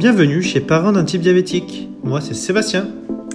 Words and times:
Bienvenue 0.00 0.40
chez 0.40 0.62
Parents 0.62 0.92
d'un 0.92 1.04
type 1.04 1.20
diabétique. 1.20 1.90
Moi, 2.02 2.22
c'est 2.22 2.32
Sébastien. 2.32 2.88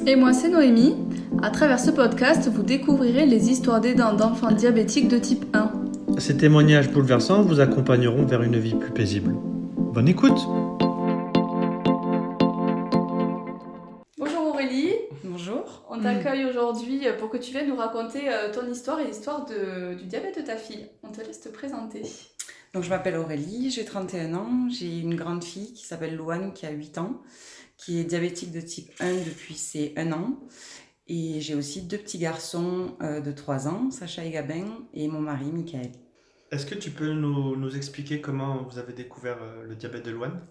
Et 0.08 0.16
moi, 0.16 0.34
c'est 0.34 0.50
Noémie. 0.50 0.96
À 1.44 1.52
travers 1.52 1.80
ce 1.80 1.92
podcast, 1.92 2.50
vous 2.52 2.64
découvrirez 2.64 3.28
les 3.28 3.52
histoires 3.52 3.80
d'aidants 3.80 4.16
d'enfants 4.16 4.52
diabétiques 4.52 5.08
de 5.08 5.20
type 5.20 5.46
1. 5.54 5.72
Ces 6.17 6.38
témoignages 6.38 6.90
bouleversants 6.90 7.44
vous 7.44 7.60
accompagneront 7.60 8.26
vers 8.26 8.42
une 8.42 8.58
vie 8.58 8.74
plus 8.74 8.90
paisible. 8.90 9.36
Bonne 9.78 10.08
écoute 10.08 10.40
Bonjour 14.18 14.47
Aurélie, 14.47 14.90
Bonjour. 15.24 15.86
on 15.92 16.00
t'accueille 16.02 16.45
aujourd'hui 16.45 17.02
pour 17.20 17.30
que 17.30 17.38
tu 17.38 17.52
viennes 17.52 17.70
nous 17.70 17.76
raconter 17.76 18.22
euh, 18.27 18.52
ton 18.52 18.68
histoire 18.68 19.00
et 19.02 19.05
l'histoire 19.05 19.45
du 19.45 20.05
diabète 20.05 20.39
de 20.39 20.41
ta 20.44 20.55
fille. 20.55 20.88
On 21.03 21.09
te 21.09 21.22
laisse 21.22 21.41
te 21.41 21.50
présenter. 21.50 22.02
Donc 22.75 22.84
je 22.84 22.89
m'appelle 22.89 23.15
Aurélie, 23.15 23.71
j'ai 23.71 23.85
31 23.85 24.34
ans, 24.34 24.67
j'ai 24.70 24.99
une 24.99 25.16
grande 25.16 25.45
fille 25.45 25.71
qui 25.71 25.85
s'appelle 25.85 26.17
Louane 26.17 26.52
qui 26.52 26.66
a 26.66 26.71
8 26.71 26.97
ans, 26.97 27.21
qui 27.77 28.02
est 28.02 28.03
diabétique 28.03 28.52
de 28.52 28.59
type 28.59 28.91
1 28.99 29.13
depuis 29.13 29.53
ses 29.53 29.93
1 29.95 30.11
an. 30.11 30.38
Et 31.07 31.39
j'ai 31.39 31.55
aussi 31.55 31.83
deux 31.83 31.97
petits 31.97 32.17
garçons 32.17 32.97
euh, 33.02 33.21
de 33.21 33.31
3 33.31 33.69
ans, 33.69 33.91
Sacha 33.91 34.25
et 34.25 34.30
Gabin, 34.30 34.66
et 34.93 35.07
mon 35.07 35.21
mari, 35.21 35.45
Michael. 35.53 35.89
Est-ce 36.52 36.66
que 36.66 36.75
tu 36.75 36.91
peux 36.91 37.13
nous, 37.13 37.55
nous 37.55 37.77
expliquer 37.77 38.19
comment 38.19 38.63
vous 38.69 38.77
avez 38.77 38.91
découvert 38.91 39.38
euh, 39.41 39.63
le 39.63 39.75
diabète 39.75 40.03
de 40.03 40.11
Loane 40.11 40.41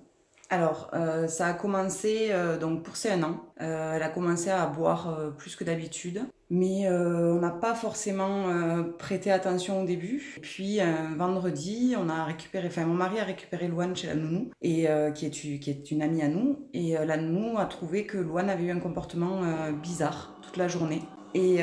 Alors, 0.55 0.89
euh, 0.95 1.27
ça 1.27 1.49
a 1.49 1.53
commencé 1.53 2.29
euh, 2.31 2.57
donc 2.57 2.85
pour 2.85 2.95
ses 2.95 3.11
1 3.11 3.25
an. 3.25 3.41
Euh, 3.61 3.95
elle 3.97 4.03
a 4.05 4.09
commencé 4.09 4.51
à 4.51 4.65
boire 4.67 5.33
plus 5.37 5.57
que 5.57 5.65
d'habitude, 5.65 6.23
mais 6.49 6.89
on 6.89 7.41
n'a 7.41 7.51
pas 7.51 7.75
forcément 7.75 8.45
prêté 8.99 9.33
attention 9.33 9.83
au 9.83 9.85
début. 9.85 10.39
Puis 10.43 10.81
un 10.81 11.17
vendredi, 11.17 11.97
on 11.99 12.09
a 12.09 12.25
récupéré, 12.25 12.69
enfin 12.69 12.85
mon 12.85 12.95
mari 12.95 13.19
a 13.19 13.25
récupéré 13.25 13.67
Louane 13.67 13.97
chez 13.97 14.07
la 14.07 14.15
nounou, 14.15 14.51
et 14.63 14.87
qui 15.15 15.27
est 15.27 15.31
qui 15.31 15.71
est 15.71 15.91
une 15.91 16.03
amie 16.03 16.23
à 16.23 16.29
nous, 16.29 16.69
et 16.73 16.95
la 17.05 17.17
nounou 17.17 17.59
a 17.59 17.65
trouvé 17.65 18.07
que 18.07 18.19
Louane 18.19 18.51
avait 18.51 18.65
eu 18.65 18.71
un 18.71 18.81
comportement 18.81 19.43
bizarre 19.83 20.35
toute 20.43 20.57
la 20.57 20.69
journée. 20.69 21.03
Et 21.35 21.61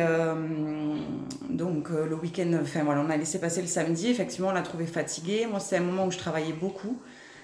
donc 1.50 1.90
le 1.90 2.16
week-end, 2.16 2.52
enfin 2.62 2.84
voilà, 2.84 3.02
on 3.02 3.10
a 3.10 3.18
laissé 3.18 3.40
passer 3.40 3.62
le 3.62 3.68
samedi. 3.68 4.08
Effectivement, 4.10 4.50
on 4.50 4.54
l'a 4.54 4.64
trouvée 4.64 4.88
fatiguée. 4.88 5.46
Moi, 5.50 5.60
c'est 5.60 5.78
un 5.78 5.84
moment 5.84 6.08
où 6.08 6.12
je 6.12 6.18
travaillais 6.18 6.54
beaucoup. 6.54 6.98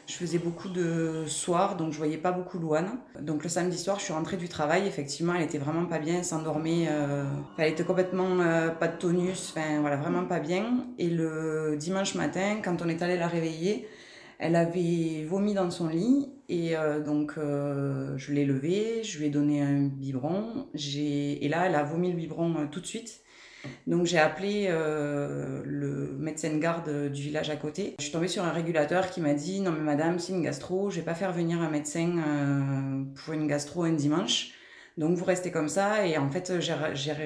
Je 0.07 0.13
faisais 0.13 0.37
beaucoup 0.37 0.69
de 0.69 1.25
soirs, 1.27 1.75
donc 1.75 1.91
je 1.91 1.97
voyais 1.97 2.17
pas 2.17 2.31
beaucoup 2.31 2.59
Louane. 2.59 2.97
Donc 3.19 3.43
le 3.43 3.49
samedi 3.49 3.77
soir, 3.77 3.99
je 3.99 4.05
suis 4.05 4.13
rentrée 4.13 4.37
du 4.37 4.47
travail. 4.47 4.87
Effectivement, 4.87 5.33
elle 5.35 5.43
était 5.43 5.57
vraiment 5.57 5.85
pas 5.85 5.99
bien, 5.99 6.19
elle 6.19 6.25
s'endormait. 6.25 6.87
euh, 6.89 7.25
elle 7.57 7.73
était 7.73 7.83
complètement 7.83 8.39
euh, 8.39 8.69
pas 8.69 8.87
de 8.87 8.97
tonus, 8.97 9.53
enfin 9.53 9.81
voilà, 9.81 9.97
vraiment 9.97 10.23
pas 10.23 10.39
bien. 10.39 10.87
Et 10.97 11.09
le 11.09 11.75
dimanche 11.77 12.15
matin, 12.15 12.61
quand 12.63 12.81
on 12.81 12.87
est 12.87 13.01
allé 13.01 13.17
la 13.17 13.27
réveiller, 13.27 13.85
elle 14.39 14.55
avait 14.55 15.25
vomi 15.27 15.53
dans 15.53 15.69
son 15.71 15.89
lit. 15.89 16.29
Et 16.47 16.77
euh, 16.77 17.01
donc 17.01 17.33
je 17.35 18.31
l'ai 18.31 18.45
levée, 18.45 19.03
je 19.03 19.19
lui 19.19 19.25
ai 19.25 19.29
donné 19.29 19.61
un 19.61 19.87
biberon. 19.87 20.69
Et 20.95 21.49
là, 21.49 21.65
elle 21.65 21.75
a 21.75 21.83
vomi 21.83 22.09
le 22.11 22.15
biberon 22.15 22.67
tout 22.71 22.79
de 22.79 22.87
suite. 22.87 23.19
Donc 23.85 24.05
j'ai 24.05 24.17
appelé 24.17 24.67
euh, 24.69 25.61
le 25.65 26.15
médecin 26.19 26.53
de 26.53 26.57
garde 26.59 27.11
du 27.11 27.21
village 27.21 27.49
à 27.49 27.55
côté. 27.55 27.95
Je 27.99 28.03
suis 28.03 28.11
tombée 28.11 28.27
sur 28.27 28.43
un 28.43 28.51
régulateur 28.51 29.09
qui 29.09 29.21
m'a 29.21 29.33
dit 29.33 29.61
non 29.61 29.71
mais 29.71 29.83
madame 29.83 30.19
c'est 30.19 30.33
une 30.33 30.41
gastro, 30.41 30.89
je 30.89 30.97
vais 30.97 31.05
pas 31.05 31.15
faire 31.15 31.31
venir 31.31 31.61
un 31.61 31.69
médecin 31.69 32.17
euh, 32.17 33.03
pour 33.15 33.33
une 33.33 33.47
gastro 33.47 33.83
un 33.83 33.93
dimanche. 33.93 34.51
Donc 34.97 35.15
vous 35.15 35.25
restez 35.25 35.51
comme 35.51 35.69
ça 35.69 36.07
et 36.07 36.17
en 36.17 36.27
fait 36.27 36.59
je 36.59 36.71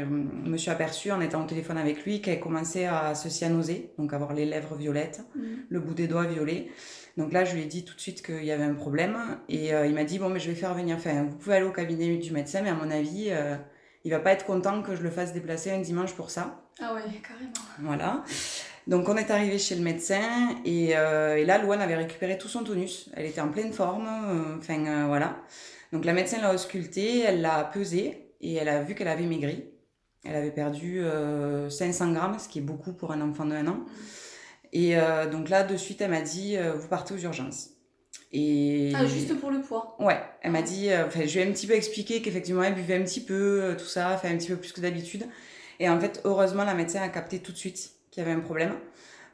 me 0.06 0.58
suis 0.58 0.70
aperçue 0.70 1.10
en 1.12 1.22
étant 1.22 1.42
au 1.44 1.48
téléphone 1.48 1.78
avec 1.78 2.04
lui 2.04 2.22
qu'elle 2.22 2.42
commençait 2.42 2.86
à 2.86 3.16
se 3.16 3.30
cyanoser, 3.30 3.94
donc 3.98 4.12
avoir 4.12 4.34
les 4.34 4.46
lèvres 4.46 4.76
violettes, 4.76 5.22
le 5.70 5.80
bout 5.80 5.94
des 5.94 6.08
doigts 6.08 6.26
violet. 6.26 6.68
Donc 7.16 7.32
là 7.32 7.46
je 7.46 7.56
lui 7.56 7.62
ai 7.62 7.66
dit 7.66 7.86
tout 7.86 7.96
de 7.96 8.02
suite 8.02 8.26
qu'il 8.26 8.44
y 8.44 8.52
avait 8.52 8.66
un 8.66 8.74
problème 8.74 9.18
et 9.48 9.74
euh, 9.74 9.86
il 9.86 9.94
m'a 9.94 10.04
dit 10.04 10.20
bon 10.20 10.28
mais 10.28 10.40
je 10.42 10.50
vais 10.50 10.56
faire 10.56 10.74
venir, 10.74 10.98
enfin 10.98 11.24
vous 11.24 11.38
pouvez 11.38 11.56
aller 11.56 11.66
au 11.66 11.72
cabinet 11.72 12.18
du 12.18 12.32
médecin 12.32 12.62
mais 12.62 12.70
à 12.70 12.74
mon 12.74 12.92
avis 12.92 13.30
il 14.04 14.12
va 14.12 14.20
pas 14.20 14.32
être 14.32 14.46
content 14.46 14.82
que 14.82 14.96
je 14.96 15.02
le 15.02 15.10
fasse 15.10 15.34
déplacer 15.34 15.72
un 15.72 15.80
dimanche 15.80 16.14
pour 16.14 16.30
ça. 16.30 16.62
Ah 16.82 16.94
ouais, 16.94 17.02
carrément. 17.22 17.52
Voilà. 17.80 18.24
Donc 18.88 19.08
on 19.10 19.16
est 19.16 19.30
arrivé 19.30 19.60
chez 19.60 19.76
le 19.76 19.82
médecin 19.82 20.56
et, 20.66 20.98
euh, 20.98 21.36
et 21.36 21.46
là 21.46 21.60
Louane 21.60 21.82
avait 21.82 21.96
récupéré 21.96 22.38
tout 22.38 22.48
son 22.48 22.64
tonus. 22.64 23.10
Elle 23.14 23.26
était 23.26 23.42
en 23.42 23.50
pleine 23.50 23.74
forme, 23.74 24.08
euh, 24.08 24.58
enfin 24.58 24.86
euh, 24.86 25.06
voilà. 25.08 25.38
Donc 25.94 26.06
la 26.06 26.14
médecin 26.14 26.42
l'a 26.42 26.54
auscultée, 26.54 27.20
elle 27.20 27.42
l'a 27.42 27.64
pesée 27.66 28.34
et 28.42 28.56
elle 28.56 28.70
a 28.70 28.82
vu 28.82 28.96
qu'elle 28.96 29.08
avait 29.08 29.26
maigri. 29.26 29.66
Elle 30.24 30.36
avait 30.36 30.52
perdu 30.52 31.04
euh, 31.04 31.70
500 31.70 32.14
grammes, 32.14 32.38
ce 32.40 32.48
qui 32.48 32.60
est 32.60 32.64
beaucoup 32.64 32.94
pour 32.94 33.12
un 33.12 33.22
enfant 33.22 33.46
de 33.46 33.54
1 33.54 33.68
an. 33.68 33.80
Et 34.74 34.98
euh, 34.98 35.30
donc 35.30 35.50
là 35.50 35.64
de 35.64 35.76
suite 35.76 36.02
elle 36.02 36.12
m'a 36.12 36.22
dit 36.22 36.58
euh, 36.58 36.74
vous 36.74 36.88
partez 36.88 37.14
aux 37.14 37.18
urgences. 37.18 37.72
Et 38.34 38.94
Ah, 38.96 39.06
juste 39.06 39.38
pour 39.40 39.52
le 39.52 39.62
poids. 39.62 39.98
Ouais, 40.00 40.22
elle 40.42 40.52
m'a 40.52 40.62
dit, 40.62 40.90
euh, 40.90 41.06
enfin, 41.08 41.26
je 41.26 41.34
lui 41.34 41.46
ai 41.46 41.50
un 41.50 41.52
petit 41.52 41.68
peu 41.68 41.74
expliqué 41.74 42.22
qu'effectivement, 42.22 42.64
elle 42.64 42.76
buvait 42.76 42.96
un 42.96 43.04
petit 43.04 43.22
peu, 43.22 43.62
euh, 43.62 43.76
tout 43.76 43.86
ça, 43.86 44.16
fait 44.18 44.30
un 44.30 44.38
petit 44.38 44.48
peu 44.48 44.56
plus 44.56 44.72
que 44.72 44.82
d'habitude. 44.82 45.26
Et 45.80 45.90
en 45.90 46.00
fait, 46.00 46.22
heureusement, 46.24 46.64
la 46.64 46.74
médecin 46.74 47.02
a 47.02 47.10
capté 47.10 47.40
tout 47.40 47.52
de 47.52 47.58
suite 47.58 47.92
qu'il 48.10 48.24
y 48.24 48.26
avait 48.26 48.36
un 48.36 48.40
problème. 48.40 48.76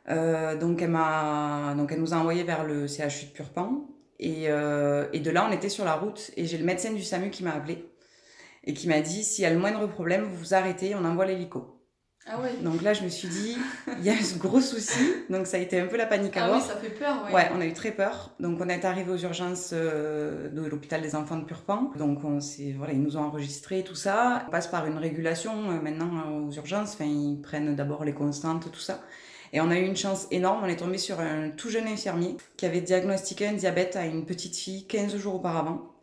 Euh, 0.09 0.57
donc, 0.57 0.81
elle 0.81 0.89
m'a, 0.89 1.75
donc, 1.77 1.91
elle 1.91 1.99
nous 1.99 2.13
a 2.13 2.17
envoyé 2.17 2.43
vers 2.43 2.63
le 2.63 2.87
CHU 2.87 3.25
de 3.25 3.31
Purpan. 3.33 3.85
Et, 4.19 4.45
euh, 4.47 5.05
et 5.13 5.19
de 5.19 5.29
là, 5.29 5.45
on 5.47 5.51
était 5.51 5.69
sur 5.69 5.85
la 5.85 5.93
route. 5.95 6.31
Et 6.37 6.45
j'ai 6.45 6.57
le 6.57 6.65
médecin 6.65 6.91
du 6.91 7.03
SAMU 7.03 7.29
qui 7.29 7.43
m'a 7.43 7.53
appelé 7.53 7.85
et 8.63 8.73
qui 8.73 8.87
m'a 8.87 8.99
dit, 9.01 9.23
s'il 9.23 9.43
y 9.43 9.45
a 9.45 9.49
le 9.49 9.59
moindre 9.59 9.87
problème, 9.87 10.23
vous 10.23 10.35
vous 10.35 10.53
arrêtez, 10.53 10.93
on 10.95 11.05
envoie 11.05 11.25
l'hélico. 11.25 11.76
Ah 12.29 12.39
ouais. 12.41 12.57
Donc 12.61 12.81
là, 12.81 12.93
je 12.93 13.03
me 13.03 13.09
suis 13.09 13.27
dit, 13.27 13.57
il 13.99 14.03
y 14.03 14.09
a 14.09 14.15
ce 14.21 14.37
gros 14.37 14.59
souci. 14.59 15.13
Donc, 15.29 15.47
ça 15.47 15.57
a 15.57 15.59
été 15.59 15.79
un 15.79 15.87
peu 15.87 15.95
la 15.97 16.05
panique 16.05 16.35
à 16.35 16.45
Ah 16.45 16.47
bord. 16.47 16.57
oui, 16.57 16.63
ça 16.67 16.75
fait 16.75 16.89
peur, 16.89 17.23
ouais. 17.25 17.33
Ouais, 17.33 17.49
on 17.55 17.61
a 17.61 17.65
eu 17.65 17.73
très 17.73 17.91
peur. 17.91 18.31
Donc 18.39 18.59
on 18.61 18.67
est 18.67 18.83
arrivé 18.83 19.11
aux 19.11 19.17
urgences 19.17 19.71
euh, 19.73 20.49
de 20.49 20.61
l'hôpital 20.65 21.01
des 21.01 21.15
enfants 21.15 21.37
de 21.37 21.45
Purpan. 21.45 21.91
Donc 21.97 22.23
on 22.23 22.39
voilà, 22.77 22.93
ils 22.93 23.01
nous 23.01 23.17
ont 23.17 23.21
enregistré 23.23 23.83
tout 23.83 23.95
ça. 23.95 24.43
On 24.47 24.51
passe 24.51 24.67
par 24.67 24.85
une 24.85 24.97
régulation 24.97 25.53
euh, 25.71 25.81
maintenant 25.81 26.09
euh, 26.27 26.47
aux 26.47 26.51
urgences. 26.51 26.93
Enfin, 26.93 27.05
ils 27.05 27.39
prennent 27.41 27.75
d'abord 27.75 28.03
les 28.03 28.13
constantes, 28.13 28.71
tout 28.71 28.79
ça. 28.79 29.01
Et 29.53 29.61
on 29.61 29.69
a 29.71 29.77
eu 29.79 29.85
une 29.85 29.95
chance 29.95 30.27
énorme. 30.29 30.61
On 30.63 30.67
est 30.67 30.75
tombé 30.75 30.97
sur 30.97 31.19
un 31.21 31.49
tout 31.49 31.69
jeune 31.69 31.87
infirmier 31.87 32.35
qui 32.57 32.65
avait 32.65 32.81
diagnostiqué 32.81 33.47
un 33.47 33.53
diabète 33.53 33.95
à 33.95 34.05
une 34.05 34.25
petite 34.25 34.55
fille 34.57 34.85
15 34.87 35.15
jours 35.15 35.35
auparavant. 35.35 35.93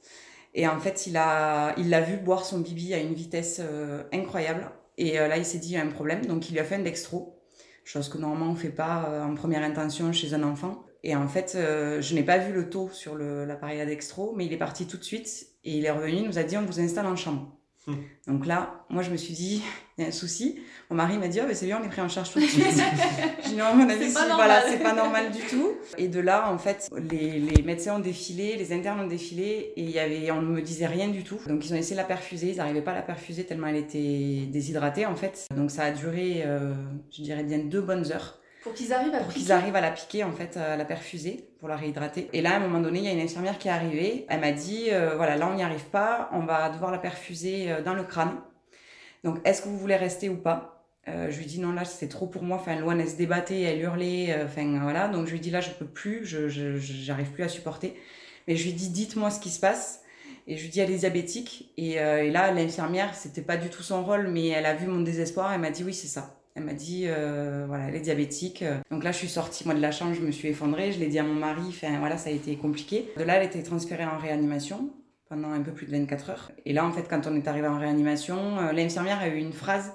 Et 0.54 0.66
en 0.68 0.78
fait, 0.78 1.06
il 1.06 1.16
a, 1.16 1.74
il 1.76 1.90
l'a 1.90 2.00
vu 2.00 2.16
boire 2.16 2.44
son 2.44 2.60
bibi 2.60 2.94
à 2.94 2.98
une 2.98 3.12
vitesse 3.12 3.60
euh, 3.62 4.04
incroyable. 4.12 4.70
Et 4.98 5.18
euh, 5.18 5.28
là, 5.28 5.36
il 5.36 5.44
s'est 5.44 5.58
dit, 5.58 5.70
il 5.70 5.72
y 5.72 5.76
a 5.76 5.82
un 5.82 5.88
problème. 5.88 6.26
Donc, 6.26 6.48
il 6.48 6.52
lui 6.52 6.60
a 6.60 6.64
fait 6.64 6.76
un 6.76 6.80
dextro. 6.82 7.40
Chose 7.84 8.08
que 8.08 8.18
normalement, 8.18 8.52
on 8.52 8.54
fait 8.54 8.70
pas 8.70 9.08
euh, 9.08 9.24
en 9.24 9.34
première 9.34 9.62
intention 9.62 10.12
chez 10.12 10.34
un 10.34 10.42
enfant. 10.42 10.84
Et 11.02 11.14
en 11.14 11.28
fait, 11.28 11.54
euh, 11.54 12.00
je 12.00 12.14
n'ai 12.14 12.22
pas 12.22 12.38
vu 12.38 12.52
le 12.52 12.70
taux 12.70 12.88
sur 12.90 13.16
l'appareil 13.16 13.80
à 13.80 13.86
dextro, 13.86 14.32
mais 14.36 14.46
il 14.46 14.52
est 14.52 14.58
parti 14.58 14.86
tout 14.86 14.96
de 14.96 15.04
suite. 15.04 15.48
Et 15.64 15.76
il 15.78 15.84
est 15.84 15.90
revenu, 15.90 16.16
il 16.16 16.24
nous 16.24 16.38
a 16.38 16.44
dit, 16.44 16.56
on 16.56 16.64
vous 16.64 16.80
installe 16.80 17.06
en 17.06 17.16
chambre. 17.16 17.58
Hmm. 17.86 17.96
Donc 18.26 18.46
là, 18.46 18.86
moi, 18.88 19.02
je 19.02 19.10
me 19.10 19.16
suis 19.16 19.34
dit, 19.34 19.62
il 19.98 20.02
y 20.02 20.04
a 20.04 20.08
un 20.08 20.12
souci. 20.12 20.58
Mon 20.88 20.96
mari 20.96 21.18
m'a 21.18 21.28
dit, 21.28 21.38
oh, 21.42 21.44
mais 21.46 21.54
c'est 21.54 21.66
bien, 21.66 21.78
on 21.82 21.84
est 21.84 21.88
pris 21.90 22.00
en 22.00 22.08
charge 22.08 22.32
tout 22.32 22.40
de 22.40 22.44
suite. 22.46 22.64
J'ai 23.42 23.50
dit, 23.50 23.56
non, 23.56 23.64
à 23.66 23.74
mon 23.74 23.88
avis, 23.88 24.04
C'est 24.04 24.08
si, 24.08 24.14
pas 24.14 24.34
voilà, 24.34 24.60
normal. 24.60 24.62
c'est 24.70 24.82
pas 24.82 24.92
normal 24.94 25.30
du 25.30 25.40
tout. 25.42 25.72
Et 25.98 26.08
de 26.08 26.20
là, 26.20 26.50
en 26.50 26.56
fait, 26.56 26.88
les, 27.10 27.38
les 27.40 27.62
médecins 27.62 27.96
ont 27.96 28.00
défilé, 28.00 28.56
les 28.56 28.72
internes 28.72 29.00
ont 29.00 29.06
défilé, 29.06 29.72
et 29.76 29.82
il 29.82 29.90
y 29.90 29.98
avait, 29.98 30.30
on 30.30 30.40
ne 30.40 30.46
me 30.48 30.62
disait 30.62 30.86
rien 30.86 31.08
du 31.08 31.24
tout. 31.24 31.38
Donc 31.46 31.64
ils 31.66 31.74
ont 31.74 31.76
essayé 31.76 31.94
de 31.96 32.00
la 32.00 32.06
perfuser, 32.06 32.52
ils 32.52 32.56
n'arrivaient 32.56 32.80
pas 32.82 32.92
à 32.92 32.96
la 32.96 33.02
perfuser 33.02 33.44
tellement 33.44 33.66
elle 33.66 33.76
était 33.76 34.46
déshydratée, 34.50 35.04
en 35.04 35.16
fait. 35.16 35.46
Donc 35.54 35.70
ça 35.70 35.84
a 35.84 35.90
duré, 35.90 36.42
euh, 36.46 36.72
je 37.14 37.22
dirais 37.22 37.44
bien 37.44 37.58
deux 37.58 37.82
bonnes 37.82 38.10
heures 38.12 38.40
Pour 38.64 38.72
qu'ils 38.72 38.92
arrivent 38.94 39.14
à 39.14 39.18
pour 39.18 39.32
qu'ils 39.32 39.52
arrivent 39.52 39.76
à 39.76 39.80
la 39.82 39.90
piquer, 39.90 40.24
en 40.24 40.32
fait, 40.32 40.56
à 40.56 40.76
la 40.76 40.84
perfuser, 40.86 41.50
pour 41.60 41.68
la 41.68 41.76
réhydrater. 41.76 42.30
Et 42.32 42.40
là, 42.40 42.54
à 42.54 42.56
un 42.56 42.60
moment 42.60 42.80
donné, 42.80 42.98
il 43.00 43.04
y 43.04 43.08
a 43.08 43.12
une 43.12 43.20
infirmière 43.20 43.58
qui 43.58 43.68
est 43.68 43.70
arrivée. 43.70 44.24
Elle 44.30 44.40
m'a 44.40 44.52
dit, 44.52 44.86
euh, 44.90 45.16
voilà, 45.16 45.36
là, 45.36 45.48
on 45.48 45.54
n'y 45.54 45.62
arrive 45.62 45.84
pas, 45.84 46.30
on 46.32 46.40
va 46.40 46.70
devoir 46.70 46.90
la 46.90 46.96
perfuser 46.98 47.70
euh, 47.70 47.82
dans 47.82 47.92
le 47.94 48.04
crâne. 48.04 48.34
Donc, 49.22 49.38
est-ce 49.44 49.60
que 49.62 49.68
vous 49.68 49.78
voulez 49.78 49.96
rester 49.96 50.30
ou 50.30 50.36
pas? 50.36 50.86
Euh, 51.08 51.30
Je 51.30 51.38
lui 51.38 51.44
dis, 51.44 51.60
non, 51.60 51.72
là, 51.72 51.84
c'est 51.84 52.08
trop 52.08 52.26
pour 52.26 52.42
moi. 52.42 52.56
Enfin, 52.56 52.74
Loane, 52.76 53.00
elle 53.00 53.08
se 53.08 53.16
débattait, 53.16 53.60
elle 53.60 53.80
hurlait, 53.80 54.28
euh, 54.30 54.46
enfin, 54.46 54.80
voilà. 54.82 55.08
Donc, 55.08 55.26
je 55.26 55.32
lui 55.32 55.40
dis, 55.40 55.50
là, 55.50 55.60
je 55.60 55.70
peux 55.70 55.86
plus, 55.86 56.24
je, 56.24 56.48
j'arrive 56.78 57.30
plus 57.32 57.44
à 57.44 57.48
supporter. 57.48 57.94
Mais 58.48 58.56
je 58.56 58.64
lui 58.64 58.72
dis, 58.72 58.88
dites-moi 58.88 59.30
ce 59.30 59.40
qui 59.40 59.50
se 59.50 59.60
passe. 59.60 60.00
Et 60.46 60.56
je 60.56 60.62
lui 60.62 60.70
dis, 60.70 60.80
elle 60.80 60.90
est 60.90 60.98
diabétique. 60.98 61.70
Et, 61.76 62.00
euh, 62.00 62.24
et 62.24 62.30
là, 62.30 62.50
l'infirmière, 62.50 63.14
c'était 63.14 63.42
pas 63.42 63.58
du 63.58 63.68
tout 63.68 63.82
son 63.82 64.02
rôle, 64.04 64.28
mais 64.28 64.48
elle 64.48 64.66
a 64.66 64.74
vu 64.74 64.86
mon 64.86 65.00
désespoir. 65.02 65.52
Elle 65.52 65.60
m'a 65.60 65.70
dit, 65.70 65.84
oui, 65.84 65.92
c'est 65.92 66.06
ça. 66.08 66.40
Elle 66.56 66.64
m'a 66.64 66.72
dit, 66.72 67.06
euh, 67.06 67.64
voilà, 67.66 67.88
elle 67.88 67.96
est 67.96 68.00
diabétique. 68.00 68.64
Donc 68.90 69.02
là, 69.02 69.10
je 69.10 69.18
suis 69.18 69.28
sortie, 69.28 69.64
moi, 69.64 69.74
de 69.74 69.80
la 69.80 69.90
chambre, 69.90 70.14
je 70.14 70.20
me 70.20 70.30
suis 70.30 70.48
effondrée. 70.48 70.92
Je 70.92 71.00
l'ai 71.00 71.08
dit 71.08 71.18
à 71.18 71.24
mon 71.24 71.34
mari. 71.34 71.62
Enfin, 71.68 71.98
voilà, 71.98 72.16
ça 72.16 72.30
a 72.30 72.32
été 72.32 72.56
compliqué. 72.56 73.12
De 73.16 73.24
là, 73.24 73.36
elle 73.36 73.46
était 73.46 73.62
transférée 73.62 74.04
en 74.04 74.18
réanimation 74.18 74.90
pendant 75.28 75.50
un 75.50 75.60
peu 75.62 75.72
plus 75.72 75.86
de 75.86 75.90
24 75.90 76.30
heures. 76.30 76.52
Et 76.64 76.72
là, 76.72 76.84
en 76.84 76.92
fait, 76.92 77.08
quand 77.08 77.26
on 77.26 77.34
est 77.34 77.48
arrivé 77.48 77.66
en 77.66 77.78
réanimation, 77.78 78.58
euh, 78.58 78.72
l'infirmière 78.72 79.18
a 79.20 79.28
eu 79.28 79.38
une 79.38 79.52
phrase 79.52 79.92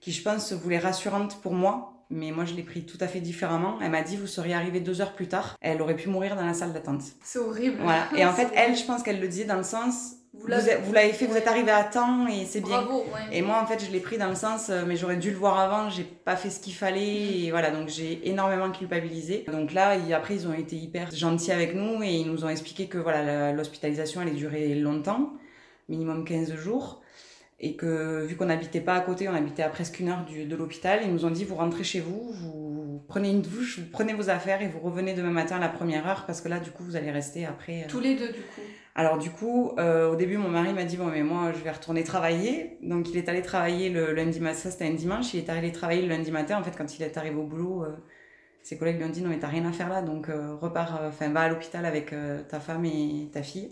qui, 0.00 0.12
je 0.12 0.22
pense, 0.22 0.46
se 0.46 0.54
voulait 0.54 0.78
rassurante 0.78 1.40
pour 1.40 1.54
moi. 1.54 2.04
Mais 2.10 2.30
moi, 2.30 2.44
je 2.44 2.52
l'ai 2.52 2.62
pris 2.62 2.84
tout 2.84 2.98
à 3.00 3.06
fait 3.08 3.20
différemment. 3.20 3.78
Elle 3.80 3.90
m'a 3.90 4.02
dit, 4.02 4.18
vous 4.18 4.26
seriez 4.26 4.52
arrivé 4.52 4.80
deux 4.80 5.00
heures 5.00 5.14
plus 5.14 5.28
tard. 5.28 5.56
Elle 5.62 5.80
aurait 5.80 5.96
pu 5.96 6.10
mourir 6.10 6.36
dans 6.36 6.44
la 6.44 6.52
salle 6.52 6.74
d'attente. 6.74 7.00
C'est 7.22 7.38
horrible. 7.38 7.78
Voilà. 7.80 8.08
Et 8.14 8.26
en 8.26 8.32
fait, 8.34 8.48
elle, 8.54 8.76
je 8.76 8.84
pense 8.84 9.02
qu'elle 9.02 9.18
le 9.18 9.28
disait 9.28 9.46
dans 9.46 9.56
le 9.56 9.62
sens, 9.62 10.16
vous 10.34 10.46
l'avez 10.46 11.12
fait, 11.12 11.26
vous 11.26 11.36
êtes 11.36 11.46
arrivé 11.46 11.70
à 11.70 11.84
temps 11.84 12.26
et 12.26 12.46
c'est 12.46 12.60
bien. 12.60 12.82
Bravo, 12.82 13.04
Et 13.30 13.42
moi, 13.42 13.60
en 13.62 13.66
fait, 13.66 13.84
je 13.84 13.90
l'ai 13.92 14.00
pris 14.00 14.16
dans 14.16 14.28
le 14.28 14.34
sens, 14.34 14.70
euh, 14.70 14.84
mais 14.86 14.96
j'aurais 14.96 15.16
dû 15.16 15.30
le 15.30 15.36
voir 15.36 15.58
avant, 15.58 15.90
j'ai 15.90 16.04
pas 16.04 16.36
fait 16.36 16.48
ce 16.48 16.58
qu'il 16.58 16.74
fallait, 16.74 17.00
mm. 17.00 17.44
et 17.44 17.50
voilà, 17.50 17.70
donc 17.70 17.88
j'ai 17.88 18.26
énormément 18.28 18.70
culpabilisé. 18.70 19.44
Donc 19.52 19.72
là, 19.72 19.94
après, 20.16 20.34
ils 20.34 20.48
ont 20.48 20.54
été 20.54 20.76
hyper 20.76 21.10
gentils 21.10 21.52
avec 21.52 21.74
nous 21.74 22.02
et 22.02 22.14
ils 22.14 22.30
nous 22.30 22.44
ont 22.44 22.48
expliqué 22.48 22.86
que 22.86 22.98
voilà, 22.98 23.52
l'hospitalisation 23.52 24.22
allait 24.22 24.30
durer 24.30 24.74
longtemps, 24.74 25.34
minimum 25.88 26.24
15 26.24 26.54
jours 26.54 27.02
et 27.62 27.76
que 27.76 28.24
vu 28.24 28.36
qu'on 28.36 28.46
n'habitait 28.46 28.80
pas 28.80 28.94
à 28.94 29.00
côté, 29.00 29.28
on 29.28 29.34
habitait 29.34 29.62
à 29.62 29.68
presque 29.68 30.00
une 30.00 30.08
heure 30.08 30.24
du, 30.24 30.44
de 30.44 30.56
l'hôpital, 30.56 31.00
ils 31.04 31.12
nous 31.12 31.24
ont 31.24 31.30
dit 31.30 31.44
vous 31.44 31.54
rentrez 31.54 31.84
chez 31.84 32.00
vous, 32.00 32.32
vous 32.32 33.02
prenez 33.06 33.30
une 33.30 33.40
douche, 33.40 33.78
vous 33.78 33.86
prenez 33.90 34.12
vos 34.14 34.30
affaires 34.30 34.60
et 34.62 34.68
vous 34.68 34.80
revenez 34.80 35.14
demain 35.14 35.30
matin 35.30 35.56
à 35.56 35.60
la 35.60 35.68
première 35.68 36.06
heure 36.08 36.26
parce 36.26 36.40
que 36.40 36.48
là 36.48 36.58
du 36.58 36.72
coup 36.72 36.82
vous 36.82 36.96
allez 36.96 37.12
rester 37.12 37.46
après. 37.46 37.84
Euh. 37.84 37.88
Tous 37.88 38.00
les 38.00 38.16
deux 38.16 38.32
du 38.32 38.40
coup. 38.40 38.62
Alors 38.94 39.16
du 39.18 39.30
coup, 39.30 39.72
euh, 39.78 40.10
au 40.10 40.16
début 40.16 40.36
mon 40.36 40.50
mari 40.50 40.74
m'a 40.74 40.84
dit 40.84 40.98
bon 40.98 41.06
mais 41.06 41.22
moi 41.22 41.52
je 41.52 41.58
vais 41.60 41.70
retourner 41.70 42.04
travailler, 42.04 42.76
donc 42.82 43.08
il 43.10 43.16
est 43.16 43.28
allé 43.28 43.40
travailler 43.40 43.88
le 43.88 44.12
lundi 44.12 44.38
matin, 44.38 44.58
ça 44.58 44.70
c'était 44.70 44.86
un 44.86 44.92
dimanche, 44.92 45.32
il 45.32 45.40
est 45.40 45.48
allé 45.48 45.72
travailler 45.72 46.02
le 46.02 46.08
lundi 46.08 46.30
matin. 46.30 46.58
En 46.58 46.62
fait 46.62 46.76
quand 46.76 46.98
il 46.98 47.02
est 47.02 47.16
arrivé 47.16 47.36
au 47.36 47.44
boulot, 47.44 47.84
euh, 47.84 47.96
ses 48.62 48.76
collègues 48.78 48.98
lui 48.98 49.04
ont 49.04 49.08
dit 49.08 49.22
non 49.22 49.30
mais 49.30 49.38
t'as 49.38 49.48
rien 49.48 49.64
à 49.66 49.72
faire 49.72 49.88
là, 49.88 50.02
donc 50.02 50.28
repars, 50.28 51.00
enfin 51.08 51.30
va 51.30 51.40
à 51.42 51.48
l'hôpital 51.48 51.86
avec 51.86 52.14
ta 52.48 52.60
femme 52.60 52.84
et 52.84 53.30
ta 53.32 53.42
fille. 53.42 53.70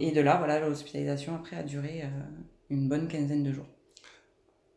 Et 0.00 0.12
de 0.12 0.20
là 0.20 0.36
voilà 0.36 0.60
l'hospitalisation 0.60 1.34
après 1.34 1.56
a 1.56 1.62
duré 1.62 2.04
une 2.70 2.88
bonne 2.88 3.08
quinzaine 3.08 3.42
de 3.42 3.52
jours. 3.52 3.66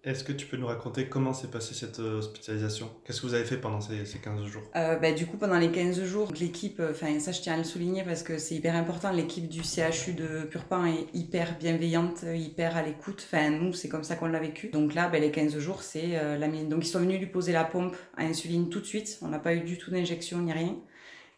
Est-ce 0.05 0.23
que 0.23 0.31
tu 0.31 0.45
peux 0.45 0.55
nous 0.55 0.67
raconter 0.67 1.07
comment 1.07 1.33
s'est 1.33 1.49
passée 1.49 1.73
cette 1.73 1.99
euh, 1.99 2.19
hospitalisation? 2.19 2.89
Qu'est-ce 3.03 3.19
que 3.19 3.27
vous 3.27 3.33
avez 3.33 3.43
fait 3.43 3.57
pendant 3.57 3.81
ces, 3.81 4.05
ces 4.05 4.19
15 4.19 4.45
jours? 4.45 4.61
Euh, 4.77 4.95
bah, 4.95 5.11
Du 5.11 5.25
coup, 5.25 5.35
pendant 5.35 5.59
les 5.59 5.71
15 5.71 6.05
jours, 6.05 6.31
l'équipe, 6.39 6.79
euh, 6.79 6.91
enfin 6.91 7.19
ça 7.19 7.33
je 7.33 7.41
tiens 7.41 7.55
à 7.55 7.57
le 7.57 7.65
souligner 7.65 8.03
parce 8.03 8.23
que 8.23 8.37
c'est 8.37 8.55
hyper 8.55 8.77
important, 8.77 9.11
l'équipe 9.11 9.49
du 9.49 9.61
CHU 9.61 10.13
de 10.13 10.45
Purpan 10.45 10.85
est 10.85 11.07
hyper 11.13 11.57
bienveillante, 11.57 12.23
hyper 12.33 12.77
à 12.77 12.81
l'écoute. 12.81 13.27
Enfin, 13.29 13.49
nous, 13.49 13.73
c'est 13.73 13.89
comme 13.89 14.05
ça 14.05 14.15
qu'on 14.15 14.27
l'a 14.27 14.39
vécu. 14.39 14.69
Donc 14.69 14.93
là, 14.93 15.09
bah, 15.09 15.19
les 15.19 15.31
15 15.31 15.59
jours, 15.59 15.83
c'est 15.83 16.37
la 16.37 16.47
mine. 16.47 16.69
Donc 16.69 16.85
ils 16.85 16.89
sont 16.89 16.99
venus 16.99 17.19
lui 17.19 17.27
poser 17.27 17.51
la 17.51 17.65
pompe 17.65 17.97
à 18.15 18.23
insuline 18.23 18.69
tout 18.69 18.79
de 18.79 18.85
suite. 18.85 19.19
On 19.21 19.27
n'a 19.27 19.39
pas 19.39 19.53
eu 19.53 19.61
du 19.61 19.77
tout 19.77 19.91
d'injection 19.91 20.37
ni 20.39 20.53
rien. 20.53 20.77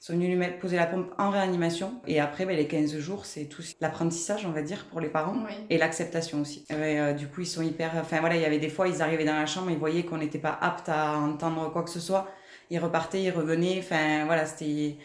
Ils 0.01 0.05
sont 0.05 0.13
venus 0.13 0.29
lui 0.29 0.35
mettre, 0.35 0.57
poser 0.57 0.77
la 0.77 0.87
pompe 0.87 1.13
en 1.19 1.29
réanimation. 1.29 2.01
Et 2.07 2.19
après, 2.19 2.47
ben, 2.47 2.57
les 2.57 2.65
15 2.65 2.97
jours, 2.97 3.27
c'est 3.27 3.45
tout 3.45 3.61
l'apprentissage, 3.81 4.47
on 4.47 4.51
va 4.51 4.63
dire, 4.63 4.85
pour 4.85 4.99
les 4.99 5.09
parents. 5.09 5.35
Et 5.69 5.77
l'acceptation 5.77 6.41
aussi. 6.41 6.65
Euh, 6.71 7.13
du 7.13 7.27
coup, 7.27 7.41
ils 7.41 7.47
sont 7.47 7.61
hyper. 7.61 7.91
Enfin 7.97 8.19
voilà, 8.19 8.35
il 8.35 8.41
y 8.41 8.45
avait 8.45 8.57
des 8.57 8.69
fois, 8.69 8.87
ils 8.87 9.03
arrivaient 9.03 9.25
dans 9.25 9.35
la 9.35 9.45
chambre, 9.45 9.69
ils 9.69 9.77
voyaient 9.77 10.03
qu'on 10.03 10.17
n'était 10.17 10.39
pas 10.39 10.57
apte 10.59 10.89
à 10.89 11.19
entendre 11.19 11.71
quoi 11.71 11.83
que 11.83 11.91
ce 11.91 11.99
soit. 11.99 12.27
Ils 12.71 12.79
repartaient, 12.79 13.21
ils 13.21 13.29
revenaient. 13.29 13.77
Enfin 13.77 14.25
voilà, 14.25 14.47
c'était 14.47 14.97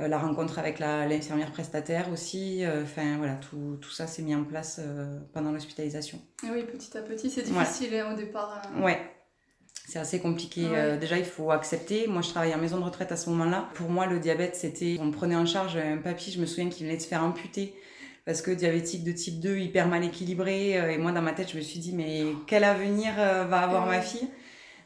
euh, 0.00 0.08
la 0.08 0.18
rencontre 0.18 0.58
avec 0.58 0.80
l'infirmière 0.80 1.52
prestataire 1.52 2.10
aussi. 2.12 2.64
Euh, 2.64 2.82
enfin 2.82 3.18
voilà, 3.18 3.34
tout, 3.34 3.78
tout 3.80 3.92
ça 3.92 4.08
s'est 4.08 4.22
mis 4.22 4.34
en 4.34 4.42
place 4.42 4.80
pendant 5.32 5.52
l'hospitalisation. 5.52 6.18
Et 6.44 6.50
oui, 6.50 6.64
petit 6.64 6.98
à 6.98 7.02
petit, 7.02 7.30
c'est 7.30 7.42
difficile 7.42 7.94
hein, 7.94 8.12
au 8.12 8.16
départ. 8.16 8.60
Ouais 8.82 8.98
c'est 9.92 9.98
assez 9.98 10.20
compliqué. 10.20 10.62
Euh, 10.72 10.96
déjà, 10.96 11.18
il 11.18 11.24
faut 11.24 11.50
accepter. 11.50 12.06
Moi, 12.06 12.22
je 12.22 12.30
travaillais 12.30 12.54
en 12.54 12.58
maison 12.58 12.78
de 12.78 12.84
retraite 12.84 13.12
à 13.12 13.16
ce 13.16 13.28
moment-là. 13.30 13.68
Pour 13.74 13.90
moi, 13.90 14.06
le 14.06 14.20
diabète, 14.20 14.56
c'était. 14.56 14.96
On 15.00 15.06
me 15.06 15.12
prenait 15.12 15.36
en 15.36 15.44
charge 15.44 15.76
un 15.76 15.98
papy, 15.98 16.32
je 16.32 16.40
me 16.40 16.46
souviens 16.46 16.70
qu'il 16.70 16.86
venait 16.86 16.96
de 16.96 17.02
se 17.02 17.08
faire 17.08 17.22
amputer 17.22 17.74
parce 18.24 18.40
que 18.40 18.52
diabétique 18.52 19.02
de 19.04 19.12
type 19.12 19.40
2, 19.40 19.58
hyper 19.58 19.88
mal 19.88 20.04
équilibré. 20.04 20.80
Euh, 20.80 20.92
et 20.92 20.98
moi, 20.98 21.12
dans 21.12 21.20
ma 21.20 21.32
tête, 21.32 21.50
je 21.50 21.56
me 21.56 21.62
suis 21.62 21.80
dit, 21.80 21.92
mais 21.92 22.22
quel 22.46 22.64
avenir 22.64 23.12
euh, 23.18 23.44
va 23.44 23.60
avoir 23.60 23.86
ma 23.86 24.00
fille? 24.00 24.28